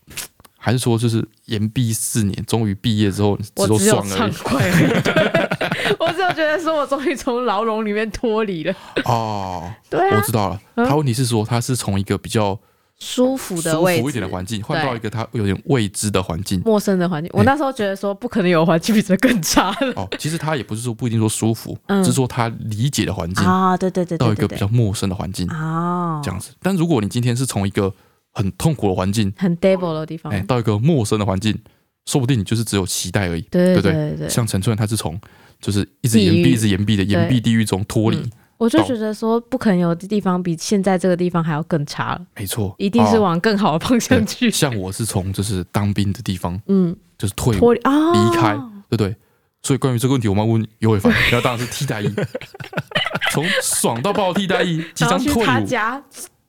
[0.57, 5.95] 还是说就是延毕四年，终于毕业之后，我只有爽快而已。
[5.99, 8.73] 我只有觉得说我终于从牢笼里面脱离了。
[9.03, 10.61] 哦，对、啊，我知道了。
[10.87, 12.57] 他问题是说他是从一个比较。
[12.99, 17.29] 舒服的位置，舒服一点的环境，换到一个他有点未知的环境，陌生的环境。
[17.33, 19.93] 我那时候觉得说，不可能有环境比这更差了。
[19.95, 26.51] 哦，其实他也不是说不一定说舒服， 嗯、只是说他理解的环境啊，对对对，到一个比较陌生的环境啊，这样子。
[26.61, 27.93] 但如果你今天是从一个
[28.31, 31.57] 很痛苦的环境，很 devil 的地方，哎，到一个陌生的环境，
[32.05, 33.91] 说不定你就是只有期待而已，对对对？
[33.91, 34.29] 对对。
[34.29, 35.19] 像陈春，他是从
[35.59, 38.17] 就是一直岩壁，一直岩壁的岩壁地狱中脱离。
[38.57, 42.21] 我就觉得说，不可能有的地方比现在这个地方还要更差了。
[42.35, 44.49] 没错，一定是往更好的方向去。
[44.49, 48.53] 像我是从就是当兵的地方，嗯，就是退脱离离开，
[48.89, 49.15] 对不对？
[49.61, 52.13] 所以关于这个问题，我们要问尤伟凡， 然后当然是替代役，
[53.31, 56.03] 从爽到爆替代役，即将退伍，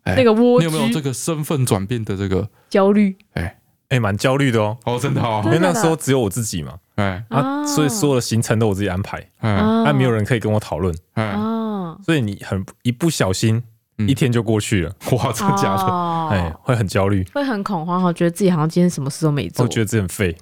[0.04, 3.16] 那个蜗居，你有没有这个身份转变的这个焦虑？
[3.32, 3.58] 哎
[3.88, 4.76] 哎，蛮焦虑的哦。
[4.84, 7.24] 哦，真的哦，因为那时候只有我自己嘛，哎。
[7.28, 11.96] 啊，所以所有的行程都我自己安排，嗯，但没有人可以跟我讨论，嗯。
[12.04, 13.62] 所以你很一不小心，
[14.06, 16.28] 一天就过去了，哇，真的假的？
[16.30, 20.36] 哎，会很焦虑，会很恐慌，我觉得自己好像今天什么事都没做，我觉得自己很废。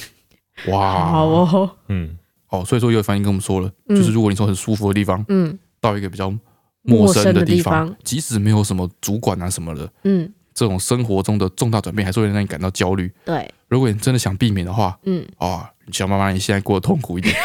[0.72, 2.16] 哇，好哦，嗯，
[2.48, 6.32] 哦，所以说有反应跟我们说了，就是如果你从很舒服的地方，嗯，到一个比较
[6.80, 13.12] 陌生的地方，即使没有什么主管啊什么的，嗯，这种生活中的重大转变，还是会让你感到焦虑。
[13.26, 17.36] 对，如果你真的想避免的话，嗯，啊，你想办法让你现在过得痛苦一点。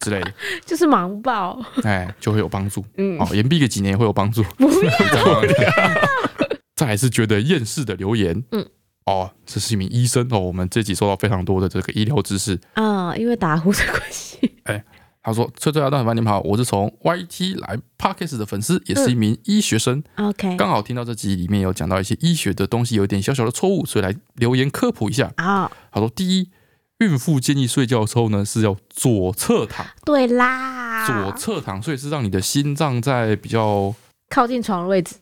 [0.00, 0.32] 之类的，
[0.64, 2.82] 就是忙爆，哎，就会有帮助。
[2.96, 4.42] 嗯，哦，延毕个几年也会有帮助。
[4.56, 5.42] 不要，
[6.74, 8.42] 再来是觉得厌世的留言。
[8.52, 8.66] 嗯，
[9.04, 10.38] 哦，这是一名医生哦。
[10.38, 14.50] 我们这集收到非常多的这个医疗知识啊，因为打呼的关系。
[14.64, 14.82] 哎，
[15.28, 20.02] 他说：“翠翠阿蛋很烦你们好，我是从 YT 来 Podcast 的粉丝，也是一名医学生。
[20.16, 25.32] OK，刚好听到这集里面有讲到一些医学的东西，有一点小小的错误，所以来留言科普一下。
[25.36, 26.50] 啊，他说：第一。
[26.98, 29.86] 孕妇建议睡觉的时候呢，是要左侧躺。
[30.04, 33.94] 对啦，左侧躺，所以是让你的心脏在比较
[34.28, 35.14] 靠近床的位置。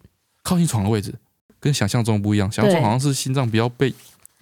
[0.43, 1.15] 靠近床的位置，
[1.61, 2.51] 跟想象中不一样。
[2.51, 3.93] 想象中好像是心脏不要被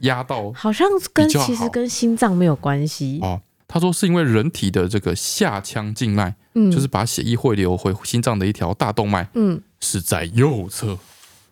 [0.02, 3.18] 压到，好像跟其实跟心脏没有关系。
[3.20, 3.42] 哦，
[3.74, 10.96] 他说是因为人体的这个下腔静脉，嗯，就是把血液汇流回心脏的一条大动脉，嗯，是在右侧。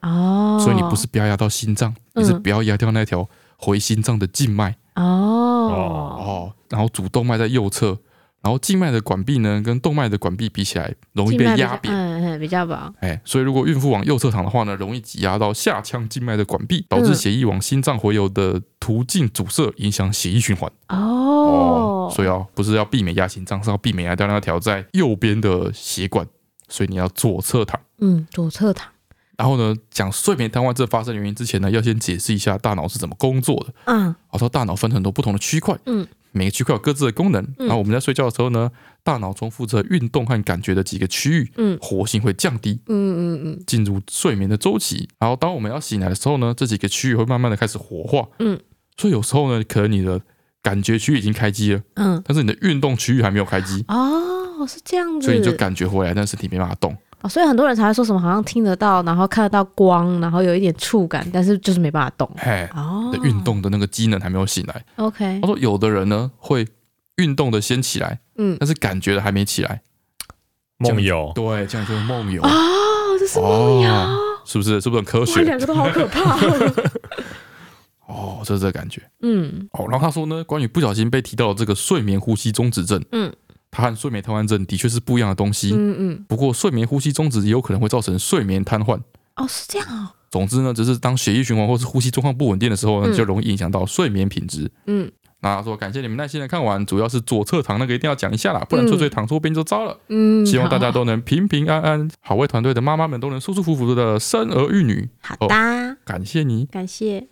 [0.02, 4.76] 哦，所以你不是不要压到心脏，你是不要压掉那条回心脏的静脉。
[4.94, 5.02] 哦。
[5.02, 7.98] 哦，然后主动脉在右侧，
[8.42, 12.92] 然后静脉的管壁呢，跟动脉的管壁比起来，容易被压扁，嗯，比较薄。
[13.00, 20.68] 哎，所以如果孕妇往右侧躺的话呢，容易挤压到下腔静脉的管壁，导致血液往心脏回流的途径阻塞，影响血液循环。
[20.88, 26.26] 哦，所以啊，不是要避免压心脏，是要避免压掉那条在右边的血管，
[26.68, 27.80] 所以你要左侧躺。
[28.00, 28.90] 嗯，左侧躺。
[29.38, 33.74] 然后呢，讲睡眠瘫痪症发生的原因之前呢，要先解释一下大脑是怎么工作的。
[33.84, 37.46] 嗯，我说大脑分很多不同的区块，嗯，每个区块有各自的功能。
[37.58, 38.70] 然后我们在睡觉的时候呢，
[39.04, 45.08] 大脑中负责运动和感觉的几个区域，嗯，活性会降低，嗯嗯嗯，进入睡眠的周期。
[45.18, 48.58] 然后当我们要醒来的时候呢，这几个区域会慢慢的开始活化，嗯，
[48.96, 50.20] 所以有时候呢，可能你的
[50.62, 53.84] 感觉区域已经开机了，嗯，但是你的运动区域还没有开机。
[53.88, 56.96] 哦，是这样子，所以你就感觉回来，但是身体没办法动。
[57.22, 62.30] 哦，所以很多人才会说什么好像听得到，然后看得到光，然后有一点触感，但是就是没办法动。
[62.36, 64.84] 嘿，哦，的运动的那个机能还没有醒来。
[64.96, 66.66] OK，他说有的人呢会
[67.16, 69.80] 运动的先起来，嗯，但是感觉的还没起来。
[70.78, 72.42] 梦游，对，这样就是梦游。
[72.42, 72.48] 哦，
[73.16, 74.80] 这是梦游，是不是？
[74.80, 75.42] 是不是很科学？
[75.42, 76.36] 两个都好可怕。
[78.08, 79.00] 哦，就是这感觉。
[79.22, 83.32] 嗯，哦，然后他说呢，关于不小心被提到的这个睡眠呼吸中止症，嗯。
[83.72, 85.72] 它和睡眠瘫痪症的确是不一样的东西。
[85.72, 86.24] 嗯嗯。
[86.28, 89.00] 不过睡眠呼吸中止也有可能会造成睡眠瘫痪。
[89.36, 90.10] 哦，是这样哦。
[90.30, 94.70] 总之呢，只是当血液循环或是呼吸状况不稳定的时候呢，就容易影响到睡眠品质。
[94.86, 95.10] 嗯。
[95.40, 99.98] 那他说感谢你们耐心的看完，主要是左侧躺那个一定要讲一下啦，不然脆脆躺错边就糟了。
[100.08, 100.44] 嗯。
[100.46, 105.08] 希望大家都能平平安安，好味团队的妈妈们都能舒舒服服的生儿育女。
[105.20, 105.48] 好的。
[106.04, 106.66] 感谢你。
[106.66, 107.28] 感谢。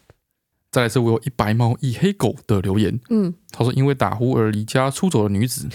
[0.72, 2.98] 再来是我有一白猫一黑狗的留言。
[3.10, 3.34] 嗯。
[3.52, 5.68] 他说因为打呼而离家出走的女子。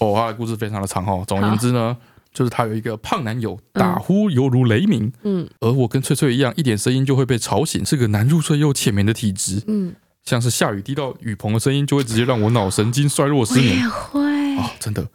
[0.00, 1.24] 哦，他的故事非常的长哦。
[1.26, 1.96] 总而言之呢，
[2.34, 5.12] 就是他有一个胖男友，打呼犹如雷鸣。
[5.22, 9.62] 嗯，而我跟翠翠一样，一点声音就会被吵醒，是个难入睡又浅眠的体质。
[9.66, 9.94] 嗯，
[10.24, 13.78] 像是下雨滴到雨棚的声音，就会直接让我脑神经衰弱失眠。
[13.78, 15.06] 也会啊，真的。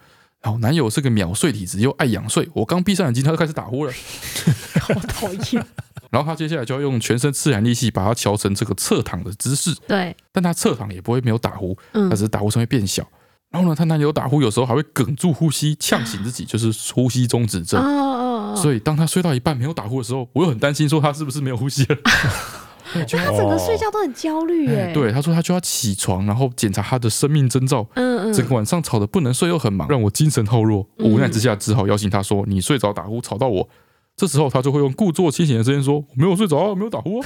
[0.42, 3.92] 然后男友是个秒睡体质，又爱仰睡，我刚闭上眼睛，他就开始打呼了。
[4.80, 5.66] 好讨厌。
[6.12, 9.76] 然后他接下来就要用全身自然力气把它调成这个侧躺的姿势。
[9.88, 13.06] 对，但他侧躺也不会没有打呼，他只是打呼声会变小。
[13.56, 17.82] 然后呢，她男友打呼有时候还会哽住呼吸，呛醒自己，就是呼吸中止症。
[18.54, 21.96] 所以当他睡到一半没有打呼的时候，我又很担心，说他是不是没有呼吸了？
[23.08, 24.92] 就他整个睡觉都很焦虑耶。
[24.94, 27.88] 对，他说他就要起床，然后检查他的生命征兆。
[27.94, 28.34] 嗯嗯。
[28.34, 30.86] 整个晚上吵得不能睡，又很忙，让我精神耗弱。
[31.00, 33.70] 无奈之下，只好邀请他说：“你睡着打呼吵到我。”
[34.18, 37.24] 这时候他就会用故作清醒的声音说：“我没有睡着，啊没有打呼。”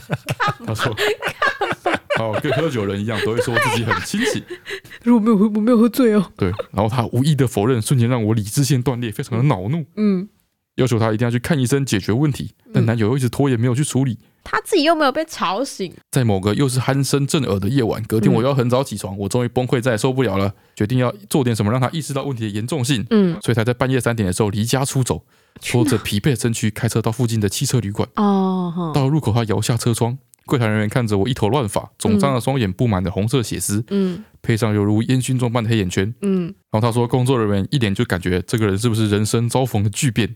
[0.66, 0.94] 他说。
[2.16, 4.42] 好，跟喝酒人一样，都会说自己很清醒。
[5.02, 6.32] 如果没有喝，我没有喝醉哦。
[6.36, 9.84] 对，然后他无意的否认，瞬间让我理智线断裂，非常的恼怒。
[9.96, 10.28] 嗯，
[10.76, 14.18] 要求他一定要去看医生解决问题，但男友又一直拖延，没有去处理。
[14.46, 15.90] 他自己又没有被吵醒。
[16.10, 23.04] 在某个又是鼾声震耳的夜晚，隔天我要很早起床，我终于崩溃，再也受不了了，决定要做点什么让他意识到问题的严重性。
[23.10, 25.24] 嗯，所以他在半夜三点的时候离家出走，
[25.62, 28.06] 拖着疲惫的身躯开车到附近的汽车旅馆。
[28.16, 30.18] 哦，到了入口，他摇下车窗。
[30.46, 40.34] 柜台人员看着我一头乱发、肿胀的双眼、布满的红色血丝，嗯，配上犹如烟熏妆般的黑眼圈，嗯，然后他说，工作人员一脸就感觉这个人是不是人生遭逢的巨变，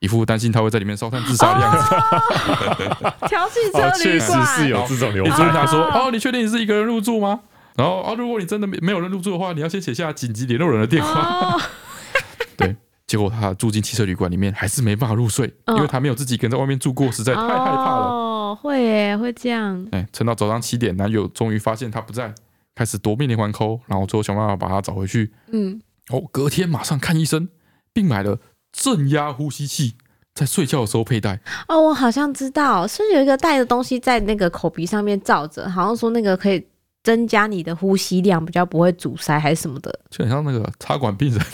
[0.00, 3.26] 一副担心他会在里面烧炭自杀的样子。
[3.28, 5.36] 调戏车旅馆，确实是有这种流程。
[5.36, 7.40] 你问他说：“哦，你确定你是一个人入住吗？”
[7.76, 11.58] 然后啊，如果你真的没没有人入住的话，你要先写下紧急联络人的电话。
[12.56, 12.76] 对，
[13.06, 18.25] 结果他住进汽车旅馆里面，还是没办法入睡，因为他没有自己一个人在外面住过，实在太害怕了。
[18.56, 19.86] 会耶，会这样。
[19.92, 22.34] 哎，撑到早上七点，男友终于发现他不在，
[22.74, 25.32] 开始夺命连环 call，然后最后想办法把他找回去。
[25.48, 27.48] 嗯，哦，隔天马上看医生，
[27.92, 28.38] 并买了
[28.72, 29.94] 正压呼吸器，
[30.34, 31.40] 在睡觉的时候佩戴。
[31.68, 36.66] 哦，我好像知道，是是有一个带的东西在那个口鼻上面罩着，好像说那个可以
[37.02, 41.40] 增加你的呼吸量，比较不会阻塞还是什么的，就很像那个插管病人。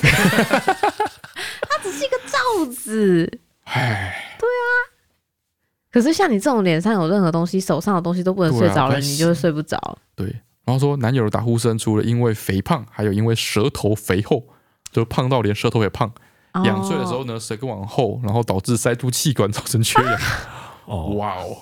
[1.62, 3.38] 它只是一个罩子。
[3.64, 4.91] 哎，对啊。
[5.92, 9.98] 可是像你这种脸上有任何东西、手上的东西都不能睡着了，你就会睡不着。
[10.16, 10.26] 对，
[10.64, 14.42] 然后说男友的打呼声，除了因为肥胖，还有因为舌头肥厚，
[14.90, 16.10] 就胖到连舌头也胖。
[16.64, 20.18] 仰睡的时候呢，舌根往后，然后导致塞住气管，造成缺氧。
[20.86, 21.58] 哦，哇哦！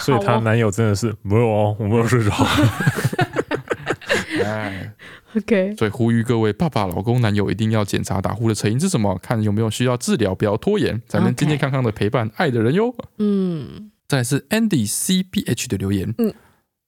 [0.00, 2.30] 所以她男友真的是没有哦，我没有睡着。
[4.44, 4.92] 哎。
[5.36, 12.94] OK，所以呼吁各位爸爸、老公、男友一定要检查打呼的成因是什么，看有没有需要治疗，不要拖延，才能健健康康的陪伴爱的人哟。
[13.18, 16.32] 嗯，再来是 Andy CBH 的留言，嗯，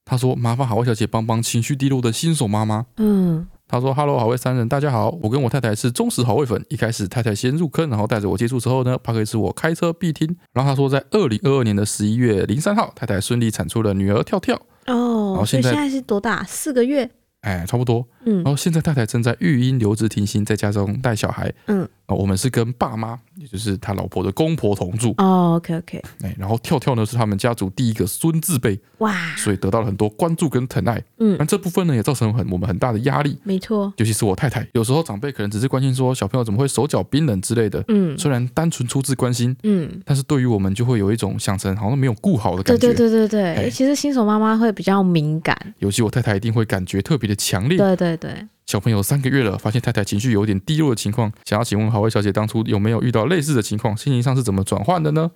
[0.05, 2.87] 他说麻烦好味小姐帮帮情绪低落的新手妈妈。
[2.99, 10.37] 嗯，他说：“Hello，好味三人，大家好，我跟我太太是忠实好味粉，一开始太太先入坑，然后带着我接触之后呢，Podcast 是我开车必听。
[10.53, 14.55] 然后他说，在二零二二年的十一月零三号，太太顺利产出了女儿跳跳。
[14.87, 16.45] 哦，然后现在现在是多大？
[16.45, 17.11] 四个月。
[17.47, 18.05] 哎，差不多。
[18.25, 21.53] 嗯，然后现在太太正在育婴留职停薪，在家中带小孩。
[21.69, 21.89] 嗯。
[22.15, 25.15] 我们是跟爸妈，也就是他老婆的公婆同住。
[25.19, 26.03] 哦，OK OK。
[26.23, 31.03] 哎，然后跳跳呢是他们家族第一个孙字辈，哇，所以得到了很多关注跟疼爱。
[31.19, 33.39] 嗯，那这部分呢也造成很我们很大的压力。
[33.43, 37.83] 没错，尤其是我太太，有时候长辈可能只是关心说小朋友怎么会手脚冰冷之类的。
[37.89, 42.87] 嗯，虽然单纯出自关心，嗯，但是对于我们就会有一种想成好像没有顾好的感觉。
[42.87, 47.77] 对对对对对，其实新手妈妈会比较敏感，尤其我太太一定会感觉特别的强烈。
[47.77, 48.47] 对对对。
[48.67, 53.97] 小朋友三个月了，发现太太情绪有点低落的情况，想要请问好位小姐，当初有没有遇到类似的情况？
[53.97, 55.31] 心情上是怎么转换的呢？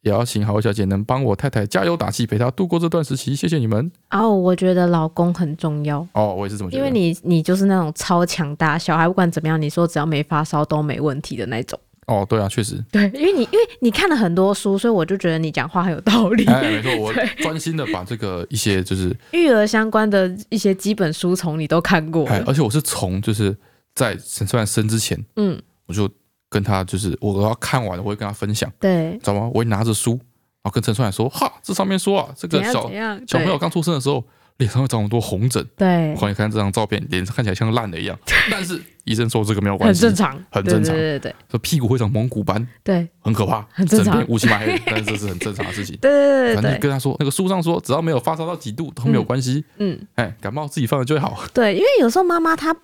[0.00, 3.36] 也要请好位小姐能帮我太太加油打气，陪她度过这段时期。
[3.36, 3.92] 谢谢你们。
[4.10, 6.04] 哦，我觉得老公很重要。
[6.14, 6.78] 哦，我也是这么觉得。
[6.78, 11.78] 因为你，你就是那种超强大，小孩不管怎么样，你说只要没发烧都没问题的那种。
[12.12, 16.44] 哦，对啊，确实，对，因为你因为你看了很多书，所以我就觉得你讲话很有道理。
[16.46, 23.56] 哎，没错， 我专心的把这个一些就是育儿相关的一些基本书从你都看过，哎，而且我是从就是
[23.94, 26.08] 在陈川生之前，嗯，我就
[26.48, 29.50] 跟他就是我要看完了，我会跟他分享，对，知道吗？
[29.54, 32.90] 我会拿着书，然后跟陈川说，哈，这上面说啊，这个小
[33.26, 34.24] 小朋友刚出生的时候。
[34.58, 38.18] 脸上会长很多红疹，对，欢迎看这张照片，脸上看起来像烂的一样。
[38.50, 40.94] 但是医生说这个没有关系，很正常，很正常。
[40.94, 45.96] 对对对，说屁股会长蒙古斑，对，很可怕，很正常，乌漆嘛黑的，但是这是很正常的事情。
[46.02, 49.64] 对对对，反正跟他说，那个书上说，只要没有发烧到几度都没有关系。
[49.78, 51.42] 嗯，哎，感冒自己放了就会好。
[51.52, 52.74] 对，因为有时候妈妈她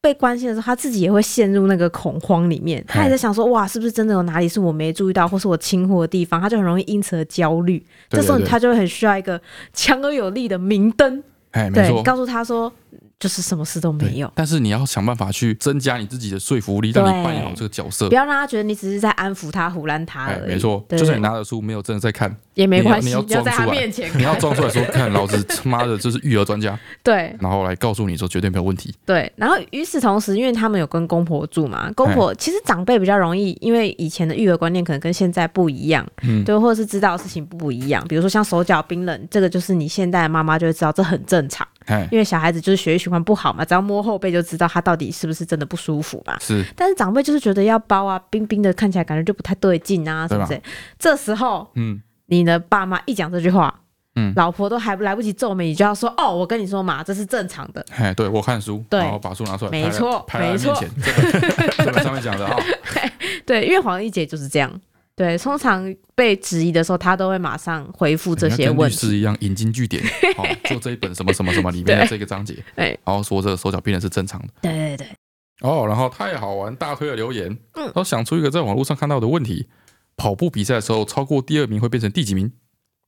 [0.00, 6.40] 被关心的时候，他自己也会陷入那个恐慌里面，他也在想说，哇，是不是真的有哪里是我没注意到，或是我轻忽的地方？
[6.40, 7.84] 他就很容易因此而焦虑。
[8.08, 9.40] 这时候他就会很需要一个
[9.72, 11.22] 强而有力的明灯。
[11.50, 12.72] 哎，没错，告诉他说，
[13.18, 14.30] 就是什么事都没有。
[14.34, 20.48] 但是你要想办法去增加你自己的说服力，让你扮演好这个角色，不要让他觉得你只是在安抚他、胡乱他而已。
[20.48, 23.86] 没错，就算你拿着书没有真的在看也没关系，你要装出来，
[24.16, 26.78] 你要装出来说，看老子他妈的就是育儿专家。
[27.02, 28.94] 对，然后来告诉你说绝对没有问题。
[29.04, 38.04] 对，然后与此同时，因为他们有跟公婆住嘛，公婆其实长辈比较容易，因为以前的育儿观念可能跟现在不一样，嗯，对，或者是知道的事情不不一样。
[38.08, 41.66] 比如说像手脚冰冷，这个就是你现在的妈妈就会知道这很正常。
[42.10, 46.38] 因为小孩子就是血液循环不好嘛，只要摸后背就知道他到底是不是真的不舒服嘛。
[46.40, 50.62] 是，但是长辈就是觉得要包啊，冰冰的看起来感觉就不太对劲啊，是不是？
[50.98, 53.74] 这时候，嗯，你的爸妈一讲这句话，
[54.14, 57.84] 嗯，老婆都还来不及皱眉，你就要说哦，我跟你说嘛，这是正常的。
[57.96, 60.74] 哎，对我看书，对，然后把书拿出来，没错，没错，
[61.76, 62.56] 这个上面讲的 啊，
[63.44, 64.70] 对，因为黄奕姐就是这样。
[65.18, 68.96] 对，通常被质疑的时候，他都会马上回复这些问题。
[68.96, 70.00] 跟律师一样引经据典，
[70.36, 74.48] 好 做这一本什么什么什么里面的这个章节，然后说这个手脚病人是正常的。
[74.62, 75.06] 对对对。
[75.62, 79.66] 哦，然后太好玩，大推的留言，嗯，然后想出一个在网络上看到的问题：
[80.16, 82.52] 跑步比赛的时候，超过第二名会变成第几名？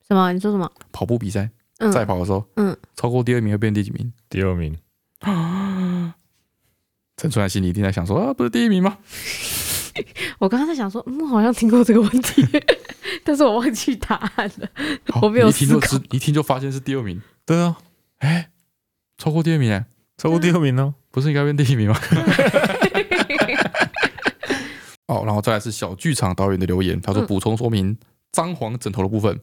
[0.08, 0.32] 什么？
[0.32, 0.68] 你说什么？
[0.90, 1.48] 跑步比赛，
[1.92, 4.12] 赛跑的时候，嗯，超过第二名会变第几名？
[4.28, 4.76] 第二名。
[7.16, 8.98] 陈川心里一定在想说啊，不是第一名吗？
[10.38, 12.46] 我刚刚在想说，嗯，好像听过这个问题，
[13.24, 14.68] 但是我忘记答案了。
[15.22, 17.20] 我没有一听就知，一听就发现是第二名。
[17.44, 17.78] 对啊，
[18.18, 18.50] 哎，
[19.18, 19.84] 超过第二名哎，
[20.16, 20.94] 超过第二名呢？
[21.10, 21.98] 不是应该变第一名吗？
[25.06, 27.96] 哦，然后再来是小剧场导演的留言，他说补充说明
[28.30, 29.40] 张黄枕头的部分。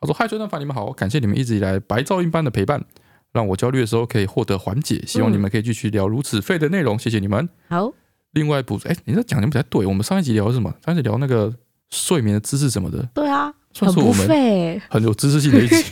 [0.00, 2.84] 他说：“嗨，崔顿凡，你们好，感谢你们一直以来白噪音般的陪伴，
[3.32, 5.02] 让我焦虑的时候可以获得缓解。
[5.06, 7.94] 希望你们可以继续聊如此废的内容，谢谢你们。”好。
[8.34, 9.86] 另外补，哎，你这讲的不太对。
[9.86, 10.72] 我们上一集聊什么？
[10.84, 11.52] 上一集聊那个
[11.90, 13.02] 睡眠的知识什么的。
[13.14, 15.76] 对啊，算是我们很有知识性的一集。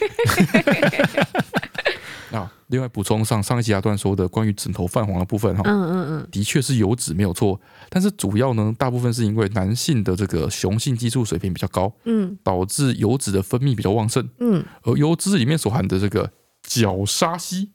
[2.33, 16.33] 啊，另外补充上上一集阿段说的关于枕头泛黄的部分哈，嗯嗯嗯，的确是油脂没有错，但是主要呢，大部分是因为男性的这个雄性激素水平比较高，嗯，导致油脂的分泌比较旺盛，嗯，而油脂里面所含的这个
[16.63, 17.71] 角鲨烯，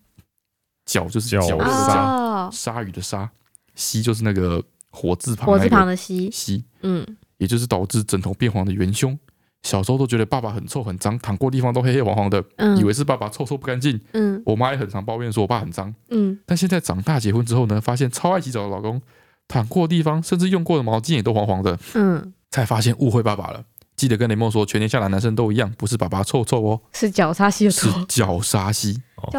[0.86, 3.30] 角就是角鲨，鲨鱼的鲨。
[3.78, 7.05] 烯就是那个火字旁，火字旁的烯，烯，嗯，
[7.38, 9.17] 也就是导致枕头变黄的元凶。
[9.63, 13.99] 小时候都觉得爸爸很臭很脏，躺过地方都黑黑黄黄的，嗯以为是爸爸臭臭不干净。
[14.13, 15.93] 嗯，我妈也很常抱怨说我爸很脏。
[16.09, 19.01] 嗯，但现在长大结婚之后呢，发现超爱洗澡的老公，
[19.47, 21.78] 躺过的地方甚至用过的毛巾也都黄黄的。
[21.95, 23.63] 嗯，才发现误会爸爸了。
[23.97, 27.71] 记得跟雷梦说，全天下的男生都一样，不是爸爸臭臭哦，是角鲨烯的。
[27.71, 28.93] 错，是角鲨烯。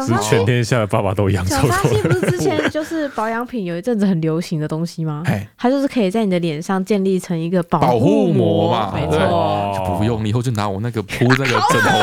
[0.05, 1.67] 是全天下的爸爸都一样 臭臭。
[1.69, 5.23] 角鲨烯不是之前就是保养品有一阵子很流行的东西吗？
[5.57, 11.97] 它就是可以在你的脸上建立成一个保护膜嘛，没错，就不用，你以后就拿我那个铺那个枕头，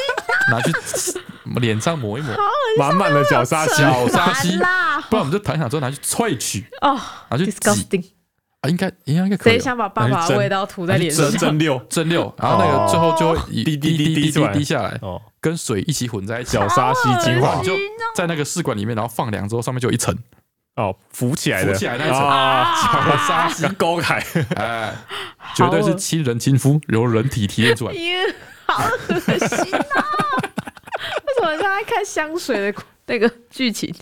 [0.50, 0.72] 拿去
[1.60, 2.32] 脸上抹一抹，
[2.78, 4.56] 满满的角鲨烯，角鲨烯，
[5.10, 6.98] 不然我们就躺下之后拿去萃取哦，
[7.30, 7.68] 拿去挤。
[7.68, 7.74] 啊，
[8.68, 9.54] 应该应该可以。
[9.54, 11.30] 谁想把爸爸的味道涂在脸上？
[11.32, 16.52] 蒸馏，蒸馏，然后那个最后就会滴滴滴滴滴滴滴下来，哦，跟水一起混在一起。
[16.52, 17.74] 角鲨烯精华就
[18.14, 20.16] 在那个试管里面，然后放凉之后，上面就有一层
[20.76, 24.24] 哦，浮起来的，浮起来那一层啊，角鲨烯高海，
[24.56, 24.94] 哎，
[25.54, 27.94] 绝对是亲人亲肤，由人体提炼出来。
[28.66, 30.04] 好恶心啊！
[31.24, 33.94] 为什么现在看香水的那个剧情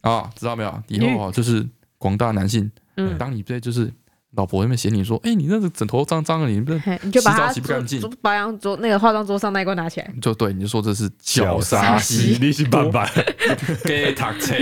[0.00, 0.28] 啊？
[0.34, 0.82] 知道没有？
[0.88, 1.64] 以后啊，就是
[1.98, 2.68] 广大男性。
[2.96, 3.88] 嗯，当你在就是
[4.36, 13.08] 老婆那边嫌你说，哎，你那个枕头脏脏的，你不是洗澡洗不干净，保养桌那个化妆桌上那一罐拿起来，就对，你就说这是角鲨烯，你是办法
[13.84, 14.54] 给他车，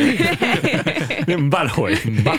[1.27, 2.39] 你唔办回，唔办。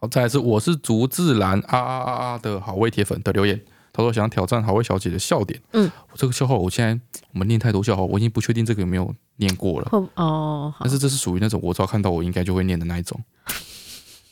[0.00, 3.60] 好，再来是我是竹自然啊啊啊啊的好味铁粉的留言，
[3.92, 5.60] 他说想挑战好味小姐的笑点。
[5.72, 6.98] 嗯，我这个笑话我现在
[7.34, 9.88] 我们念太多笑话，我已经不确定这个有没有念过了。
[10.14, 13.22] 哦，但是这是属于那种我只要看到我应该就会念的那一种。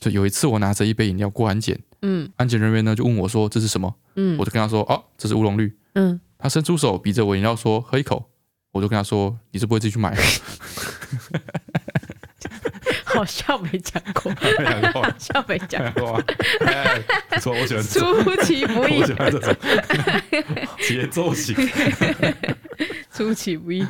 [0.01, 8.31] 就有一次我拿着一杯饮料过安检，嗯，安检人员呢就问我说这是什么，嗯，我就跟他说哦，这是乌龙绿，嗯，他伸出手比着我饮料说喝一口，
[8.73, 10.17] 我就跟他说你是不会自己去买？
[13.05, 14.33] 好像没讲过，
[14.95, 16.23] 好像没讲过，
[17.29, 19.55] 不错，我喜欢出其不意，我喜欢这种。
[20.81, 21.55] 节奏型，
[23.13, 23.87] 出其不意。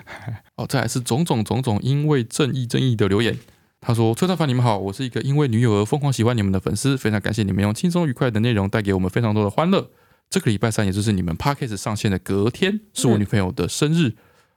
[0.57, 3.39] 哦，再来是种种种种因为正义正义的留言。
[3.81, 9.91] 他说：“崔大凡，你们好，我是一个因为女友而疯狂喜欢你们的粉丝，非常感谢你们用轻松愉快的内容带给我们非常多的欢乐。
[10.29, 14.13] 这个礼拜三，也就是你们 Podcast 上线的隔天，是我女朋友的生日。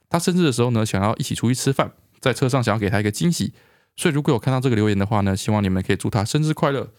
[0.09, 3.53] 她生日的时候呢，想要一起出去吃饭，在车上想要给她一个惊喜。
[3.95, 6.89] 所以如果有看到这个留言的话呢，希望你们可以祝她生日快乐。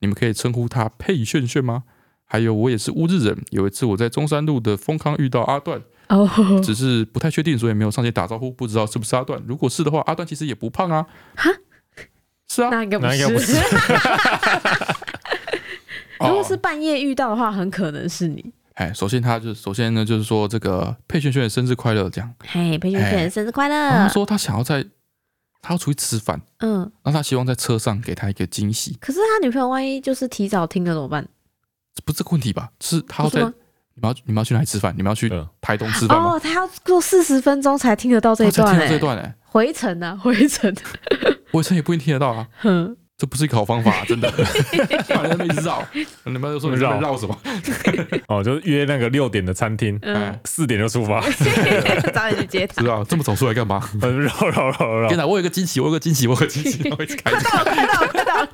[0.00, 1.84] 你们可以称呼她佩炫炫吗？
[2.24, 3.44] 还有，我也是乌日人。
[3.50, 6.26] 有一次我在中山路的丰康遇到阿段，哦，
[6.64, 9.40] 只是不太确定，所以没有上前打招呼，不知道是不是阿段。
[9.46, 11.06] 如果是的话，阿段其实也不胖啊。
[11.36, 11.50] 哈。”
[12.54, 13.28] 是啊，那应该不是。
[13.32, 13.56] 不是
[16.20, 18.52] 如果是半夜遇到的话，很可能是你。
[18.74, 22.34] 哎，首先他就首先呢，就是说这个佩萱萱生日快乐，这样。
[22.46, 23.90] 嘿，佩萱萱生日快乐。
[23.90, 24.84] 他说他想要在，
[25.60, 28.96] 他要出去吃饭，嗯，那他希望在车上给他一个惊喜。
[29.00, 31.26] 可是他女朋友万一就是提早听了怎么办？
[32.04, 32.70] 不是这个问题吧？
[32.80, 34.94] 是他要在，你们要你们要去哪里吃饭？
[34.96, 35.30] 你们要去
[35.60, 40.74] 台东吃饭哦，他要坐四十分钟才听得到这一段，这段哎，回程啊，回程。
[41.54, 44.28] 回程也不一定听得到啊， 哼，这不是一个好方法， 真的。
[45.08, 45.86] 反正一直绕，
[46.24, 47.38] 你们都说你绕绕什么？
[48.26, 51.20] 哦，就是约那个六点的餐厅，嗯，四点就出发，
[52.12, 52.82] 早点去接他。
[52.82, 53.80] 知道这么早出来干嘛？
[54.00, 55.08] 绕绕绕绕。
[55.08, 57.30] 天哪，我有个惊喜，我有个惊喜，我有个惊喜，我一直开。
[57.30, 58.48] 看到了，看到了，看到了。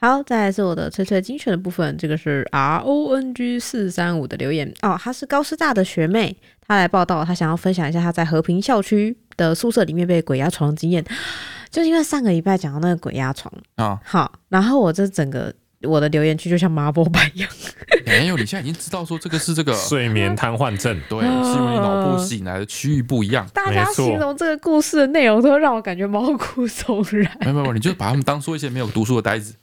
[0.00, 6.36] 好，再来是我的脆脆精选的部分，这个是 R O N G 四三五的留言哦，她是高师大的学妹，
[6.66, 11.04] 她来报道，她想要分享一下她在和平校区的宿舍里面被鬼压床的经验，
[11.70, 17.50] 就是因为上个礼拜讲到那个鬼压床啊，哦、好，然后我这整个我的留言区就像麻波板一样，
[18.06, 23.46] 没有，你现在已经知道说这个是这个睡眠瘫痪症， 对，是因为你脑部醒来的区域不一样。
[23.52, 27.30] 大家形容这个故事的内容都让我感觉毛骨悚然。
[27.40, 29.54] 没有没有，你就把他们当做一些没有读书的呆子。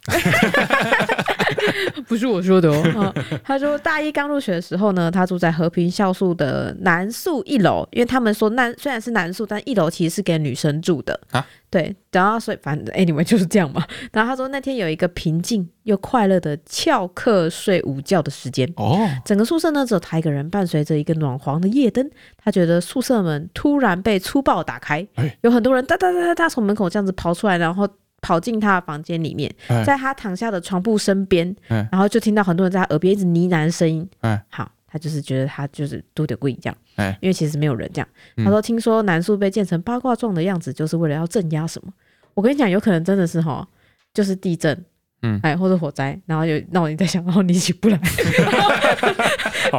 [2.06, 3.14] 不是我说的哦，
[3.44, 11.46] 他说大一刚入学的时候呢，他住在和平校宿的男宿一楼，因为他们说男虽然是男宿，但一楼其实是给女生住的啊。
[11.70, 13.82] 对，然后所以反正 anyway 就是这样嘛。
[14.12, 25.06] 然后他说那天有一个平静又快乐的翘课睡午觉的时间哦，整个宿舍呢只有他一个人，伴随着一个暖黄的夜灯，他觉得宿舍门突然被粗暴打开，
[25.40, 27.88] 有很多人哒哒哒哒哒从门口这样子跑出来，然后。
[28.22, 29.54] 跑进他的房间里面，
[29.84, 34.08] 在他躺下的床铺身边，然后就听到很多人在他耳边一直呢喃声音。
[34.48, 36.76] 好，他就是觉得他就是都得跪这样，
[37.20, 38.08] 因为其实没有人这样。
[38.36, 41.92] 他说听说男宿被建成八卦状的样子，就是为了要镇压什么。
[42.34, 43.66] 我跟你讲，有可能真的是哈，
[44.14, 44.84] 就是地震，
[45.22, 47.98] 嗯，哎，或者火灾，然后有闹你在想，然后你起不来。
[49.70, 49.78] 好，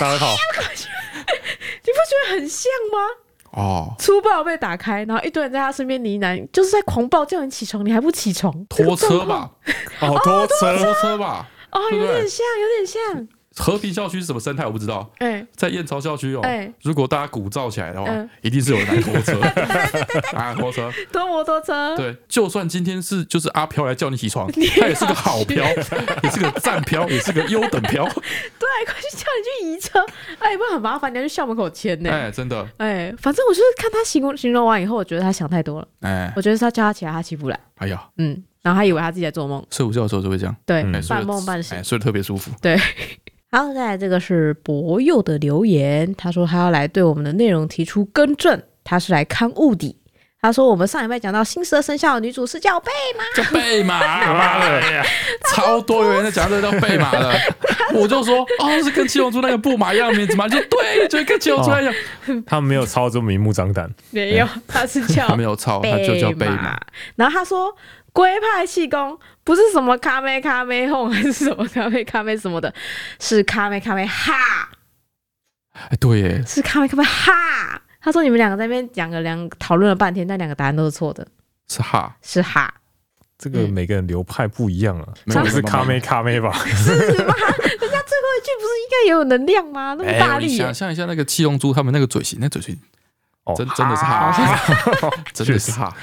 [0.00, 0.34] 大家好，
[1.84, 3.23] 你不觉得很像吗？
[3.56, 8.52] 哦，粗暴被打开，然后一堆人在他身边呢喃，就是在狂暴叫你起床，你还不起床？
[8.68, 9.50] 拖车吧，
[10.00, 13.28] 哦，拖车，拖车吧，哦，有点像，有点像。
[13.56, 14.64] 和平校区是什么生态？
[14.66, 15.08] 我不知道。
[15.18, 16.42] 哎，在燕巢校区哦，
[16.82, 18.10] 如果大家鼓噪起来的话，
[18.42, 19.40] 一定是有人来拖车，
[20.36, 21.96] 啊，拖车，拖摩托车。
[21.96, 25.64] 对，就算今天是就是阿飘来叫你起床，他也是个好飘，
[26.22, 28.04] 也是个赞飘，也是个优等飘。
[28.58, 30.00] 对，快去叫你去移车，
[30.38, 32.10] 哎，不然很麻烦，你要去校门口签呢。
[32.10, 32.66] 哎，真的。
[32.78, 35.88] 哎，反正我就是看他形容形容完以后，我觉得他想太多了。
[36.00, 37.60] 哎，我觉得是他叫他起来，他起不来。
[37.76, 42.50] 哎呀，嗯，然后他以为他自己在做梦，睡午觉的时候就会这样，对，半梦半醒，睡得特别舒服。
[42.60, 42.76] 对。
[43.54, 49.96] 好，再来这个是博佑的留言，他说他要来对我们的内容提出更正，他是来看物底。
[50.42, 54.00] 他说我们上一拜讲到新十二生肖的女主是叫贝玛，叫贝玛，
[54.34, 54.82] 妈的，
[55.54, 57.32] 超多有人在讲这个叫贝玛的，
[57.94, 60.48] 我就说哦，是跟七龙珠那个布玛一样名字吗？
[60.48, 61.94] 就对，就跟七龙珠一样。
[62.44, 66.76] 他没有抄这么明目张胆，没有，他是叫他没有抄，他就叫贝玛。
[67.14, 67.72] 然后他说。
[68.14, 72.72] 龟派气功不是什么卡梅卡梅哄，还是什么咖啡咖啡什么的，
[73.18, 74.32] 是咖啡咖啡哈。
[75.72, 77.82] 哎，对耶，是咖啡咖啡哈。
[78.00, 81.26] 他说你们两个在那边讲了两讨论了半天，但两个答案都是错的。
[81.68, 82.72] 是哈，是哈。
[83.36, 86.52] 这个每个人流派不一样啊，没有是咖啡咖啡吧？
[86.52, 86.94] 是吗？
[86.94, 89.96] 人家最后一句不是应该也有能量吗？
[89.98, 90.56] 那么大力。
[90.56, 92.78] 想象一下那个七龙珠他们那个嘴型，那嘴型。
[93.56, 94.32] 真真的是哈，
[95.34, 95.94] 真的是哈，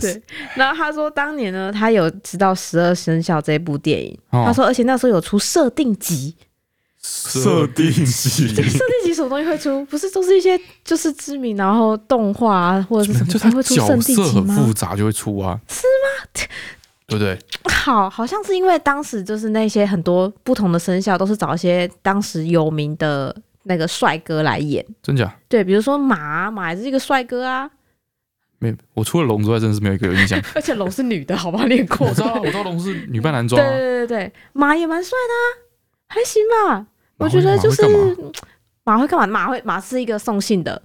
[0.00, 0.22] 对。
[0.54, 6.36] 然后他说，当年呢，他有知道《十二生肖》这部电影，他说，而且那时候有出设定集，
[7.02, 9.84] 设定集，设定集什么东西会出？
[9.86, 14.54] 不是都是一些就是知名，然后动画或者是什么，就他会出设定集吗？
[14.54, 16.46] 很复杂就会出啊，是吗？
[17.06, 17.38] 对不对？
[17.70, 23.34] 好，好像是因为当时就是那些很多不同的生肖都是找一些当时有名的
[23.64, 25.34] 那个帅哥来演，真假？
[25.48, 27.70] 对，比如说马，马也是一个帅哥啊。
[28.58, 30.40] 没，我除了龙之外，真的是没有一个有印象。
[30.54, 31.66] 而且龙是女的，好不好？
[31.66, 33.68] 练过，我知道，我知道龙是女扮男装、啊。
[33.68, 35.44] 对对对对，马也蛮帅的、啊，
[36.08, 36.86] 还行吧。
[37.18, 37.82] 我觉得就是
[38.84, 39.26] 马会干嘛？
[39.26, 40.80] 马会马是一个送信的。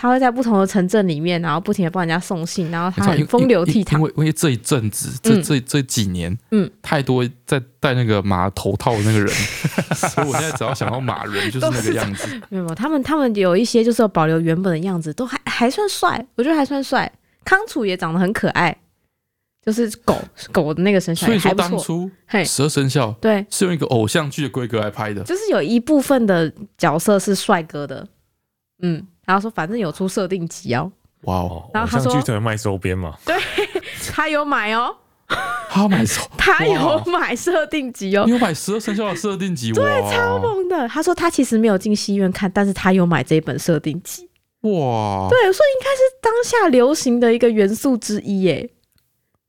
[0.00, 3.96] 他会在不同的城镇里面，然后不停的帮人家送信，然后他很风流倜傥。
[3.96, 9.28] 因为因为这一阵子，这这这几年，嗯，太多在戴那个马头套的那个人，
[9.96, 12.28] 所以我现在只要想到马人，就是那个样子。
[12.48, 17.12] 没有，他们他们有一些就是保留原本的样子，都还还算帅，我觉得还算帅。
[17.44, 18.76] 康楚也长得很可爱，
[19.66, 20.16] 就是狗
[20.52, 22.08] 狗的那个生肖，所以说当初
[22.44, 28.06] 十二生肖对是用一个偶像剧的规格来拍的，就是有一部分的角色是帅哥的，
[28.80, 29.04] 嗯。
[29.28, 30.90] 然后说，反正有出设定集哦。
[31.24, 31.68] 哇哦！
[31.74, 33.14] 然后他说，剧团卖周边嘛。
[33.26, 33.36] 对，
[34.10, 34.96] 他有买哦。
[35.68, 38.24] 他有买周， 他有买设定集哦。
[38.24, 39.70] 你有买十二生肖的设定集？
[39.72, 40.88] 对，超猛的。
[40.88, 44.22] 他说他其实没有进戏院看，但是他有买这本设定集。
[44.62, 45.28] 哇！
[45.28, 48.70] 对，所以应该是当下流行的一个元素之一耶。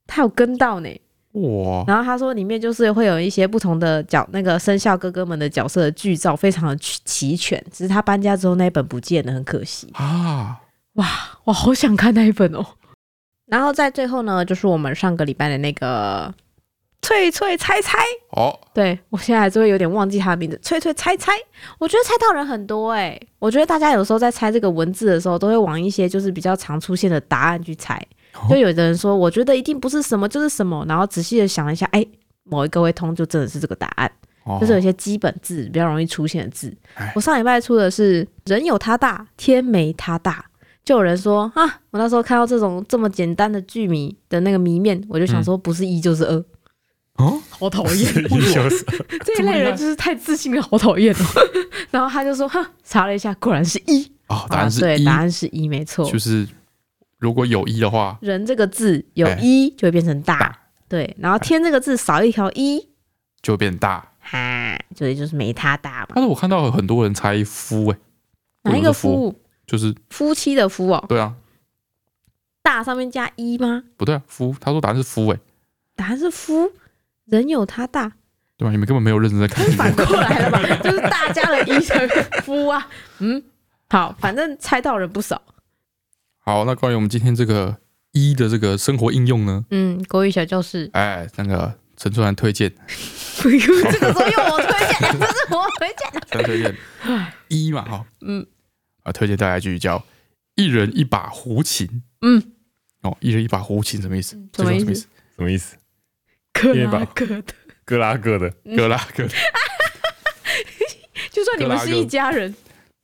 [0.06, 0.90] 他有跟到呢。
[1.32, 1.84] 哇！
[1.86, 7.64] 然后他说，里面就是会有一些不同的角，那个生肖哥哥们的角色的剧照，非常的齐全。
[7.70, 10.60] 只是他搬家之后那一本不见了，很可惜啊！
[10.94, 11.06] 哇，
[11.44, 12.66] 我好想看那一本哦。
[13.46, 16.34] 然后在最后呢，就是我们上个礼拜的那个
[17.02, 17.98] 翠翠猜猜
[18.32, 18.58] 哦。
[18.74, 21.32] 对，我现在还是会有点忘记他的名字，翠翠猜猜。
[21.78, 23.28] 我觉得猜到人很多哎、欸。
[23.38, 28.04] 我觉得大家有时候在猜这个文字的时候，都会往一些就是比较常出现的答案去猜。
[28.48, 32.04] 就有的人说，我觉得一定不是什么就是什么，然后仔细的想一下，哎，
[32.44, 34.10] 某一个会通，就真的是这个答案。
[34.58, 36.74] 就是有些基本字比较容易出现的字。
[37.14, 40.44] 我上礼拜出的是“人有他大，天没他大”，
[40.82, 46.34] 就有人说啊，我那时候看到这种这么简单的剧迷的那个谜面，我就想说，不是一就是二。
[47.16, 48.12] 哦，好讨厌！
[49.24, 51.24] 这一类人就是太自信了，好讨厌哦。
[51.92, 54.10] 然后他就说，哼，查了一下，果然是一。
[54.28, 56.48] 哦，答案是对，答案是一，没错，就是。
[57.20, 60.58] 如果有一的话，人这个字有一就会变成大，大
[60.88, 61.14] 对。
[61.20, 62.88] 然后天这个字少一条一
[63.42, 66.08] 就变大，哈，所以就是没他大嘛。
[66.14, 67.98] 但是我看到很多人猜夫哎，
[68.62, 69.38] 哪一个夫？
[69.66, 71.04] 就是夫妻的夫哦。
[71.08, 71.34] 对啊，
[72.62, 73.84] 大上面加一吗？
[73.96, 74.56] 不对啊，夫。
[74.58, 75.38] 他说答案是夫哎，
[75.94, 76.72] 答案是夫。
[77.26, 78.10] 人有他大，
[78.56, 78.72] 对吧？
[78.72, 80.60] 你们根本没有认真在看，反过来了吧？
[80.82, 82.08] 就是大家的一乘
[82.42, 82.88] 夫啊。
[83.18, 83.40] 嗯，
[83.90, 85.40] 好，反正猜到人不少。
[86.42, 87.76] 好，那关于我们今天这个
[88.12, 89.64] 一的这个生活应用呢？
[89.70, 90.88] 嗯，国语小教室。
[90.94, 92.72] 哎，那个陈春兰推荐。
[93.40, 96.22] 不用，这个时候用我推荐， 不是我推荐。
[96.32, 96.76] 谁推荐？
[97.48, 98.04] 一嘛，哈。
[98.22, 98.44] 嗯。
[99.02, 100.02] 啊，推荐大家一句叫
[100.56, 102.02] “一人一把胡琴”。
[102.22, 102.42] 嗯。
[103.02, 104.36] 哦，一人一把胡琴什么意思？
[104.56, 105.06] 什么意思？
[105.36, 105.76] 什么意思？
[106.52, 107.42] 各拉各的，
[107.84, 109.30] 各拉各的，各拉各的。
[111.30, 112.54] 就算你们是一家人。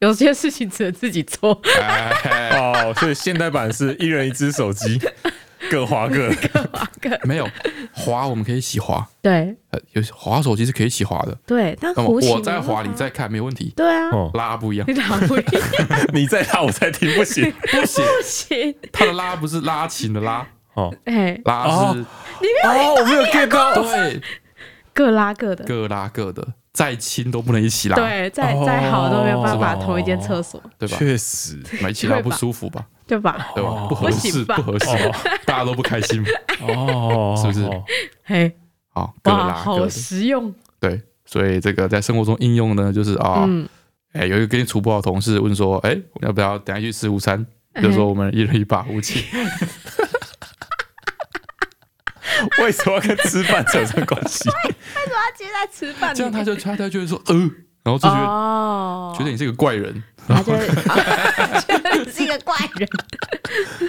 [0.00, 1.58] 有些事情只能自己做
[2.52, 5.00] 哦，所以现代版是一人一只手机，
[5.70, 7.18] 各划各，各划各。
[7.24, 7.48] 没有
[7.92, 9.06] 滑，我们可以一起滑。
[9.22, 9.56] 对，
[9.92, 11.34] 有滑手机是可以一起滑的。
[11.46, 13.72] 对，但我在滑，你在看，没问题。
[13.74, 15.62] 对啊，拉不一样，拉不一样。
[16.12, 18.74] 你在拉，我在听，不行，不行，不行。
[18.92, 21.98] 他的拉不是拉琴的拉哦，哎，拉是。
[21.98, 23.82] 你没有，我没有 get 到。
[23.82, 24.20] 对，
[24.92, 26.46] 各拉各的，各拉各的。
[26.76, 30.98] 再亲都不能一起拉，对，再再好都没有办法同一间厕所，对吧？
[30.98, 31.58] 确实，
[31.88, 32.84] 一起拉不舒服吧？
[33.06, 33.48] 对吧？
[33.54, 33.86] 对吧？
[33.88, 34.86] 不合适，不合适，
[35.46, 36.22] 大家都不开心，
[36.60, 37.82] 哦，是不是？
[38.24, 38.54] 嘿，
[38.90, 40.54] 好，各拉各的，好实用。
[40.78, 43.48] 对，所以这个在生活中应用呢，就是啊，
[44.12, 47.46] 哎，有一个跟你处不好的同事问说，哎，要不要等下去吃午餐？
[47.82, 49.24] 就说我们一人一把武器。
[52.62, 54.48] 为什么要跟吃饭扯上关系？
[54.48, 54.54] 为
[55.04, 56.14] 什么要接在吃饭？
[56.14, 57.34] 这样他就他他就会说，呃，
[57.82, 62.88] 然后就觉得、哦、觉得你是个怪人，他就觉得你是一个怪人，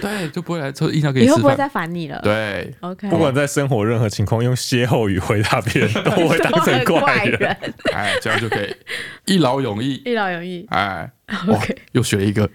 [0.00, 2.20] 对，就不会来说硬要给你吃饭，以后不会再烦你了。
[2.22, 7.56] 对，OK，不管在生活任何情况，用歇后语回答别人，都会当成怪人。
[7.92, 8.74] 哎，这样就可以
[9.26, 10.64] 一劳永逸，一劳永逸。
[10.70, 11.10] 哎
[11.48, 12.48] ，OK，又学一个，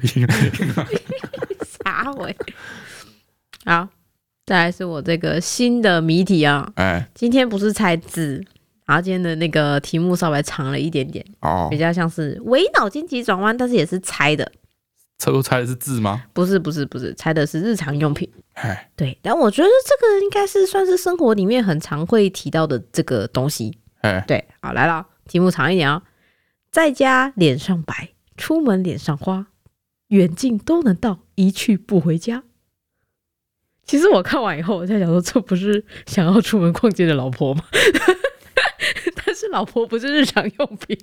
[1.84, 2.36] 啥鬼？
[3.66, 3.88] 好。
[4.46, 8.44] 再来是我这个新的谜题啊，哎，今天不是猜字，
[8.86, 14.52] 然后今天的那个题目稍微长了一点点，哦，比较像是微脑筋急转弯，但是也是猜的。
[15.18, 16.26] 猜都猜的是字吗？
[16.34, 18.30] 不是，不是，不是，猜的是日常用品。
[18.56, 23.78] 哎，对，但我觉得这个应该是算是生活里面很常会提到的这个东西。
[24.02, 26.04] 哎，对，好，来了，题目长一点啊，
[26.70, 29.48] 在家脸上白，出门脸上花，
[30.10, 32.44] 远近都能到，一去不回家。
[33.86, 37.64] 其实我看完以后，我在想说，这不是想要出门逛街的老婆吗？
[39.26, 40.98] 但是老婆不是日常用品，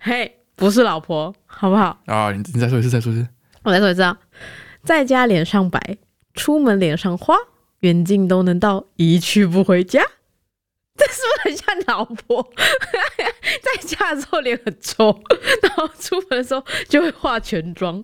[0.00, 2.00] 嘿，不是老婆，好不好？
[2.06, 3.26] 啊，你你再说一次，再说一次，
[3.62, 4.18] 我再说一次啊，
[4.82, 5.98] 在家脸上白，
[6.34, 7.36] 出门脸上花，
[7.80, 10.02] 远近都能到，一去不回家。
[10.98, 12.50] 这是不是很像老婆？
[13.62, 15.22] 在家的时候脸很臭，
[15.62, 18.02] 然后出门的时候就会化全妆。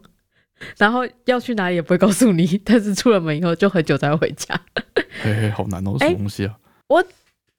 [0.78, 4.58] 然后要去哪里也不会告诉你， 但是出了门以后就很久才会回家。
[5.22, 6.54] 嘿嘿，好难哦，什么东西啊？
[6.88, 6.96] 我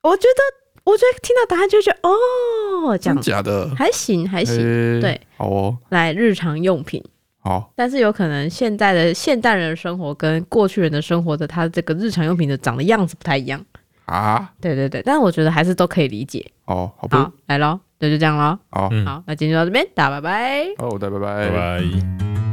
[0.02, 4.56] 我觉得，我觉得听到答案就觉得哦，这样假的还行还行，
[5.02, 5.78] 对，好哦。
[5.90, 7.04] 来日常用品，
[7.40, 13.64] 好，但是有可能现在的现代人的生活跟过去人的生活的他这个日常用品的长的样子不太一样
[14.06, 14.52] 啊。
[14.62, 16.46] 对对对，但是我觉得还是都可以理解。
[16.66, 18.58] 哦，好吧，来喽，那就这样喽。
[18.70, 20.66] 好，好，那今天就到这边，大家拜拜。
[20.78, 22.45] 好，大家拜拜拜。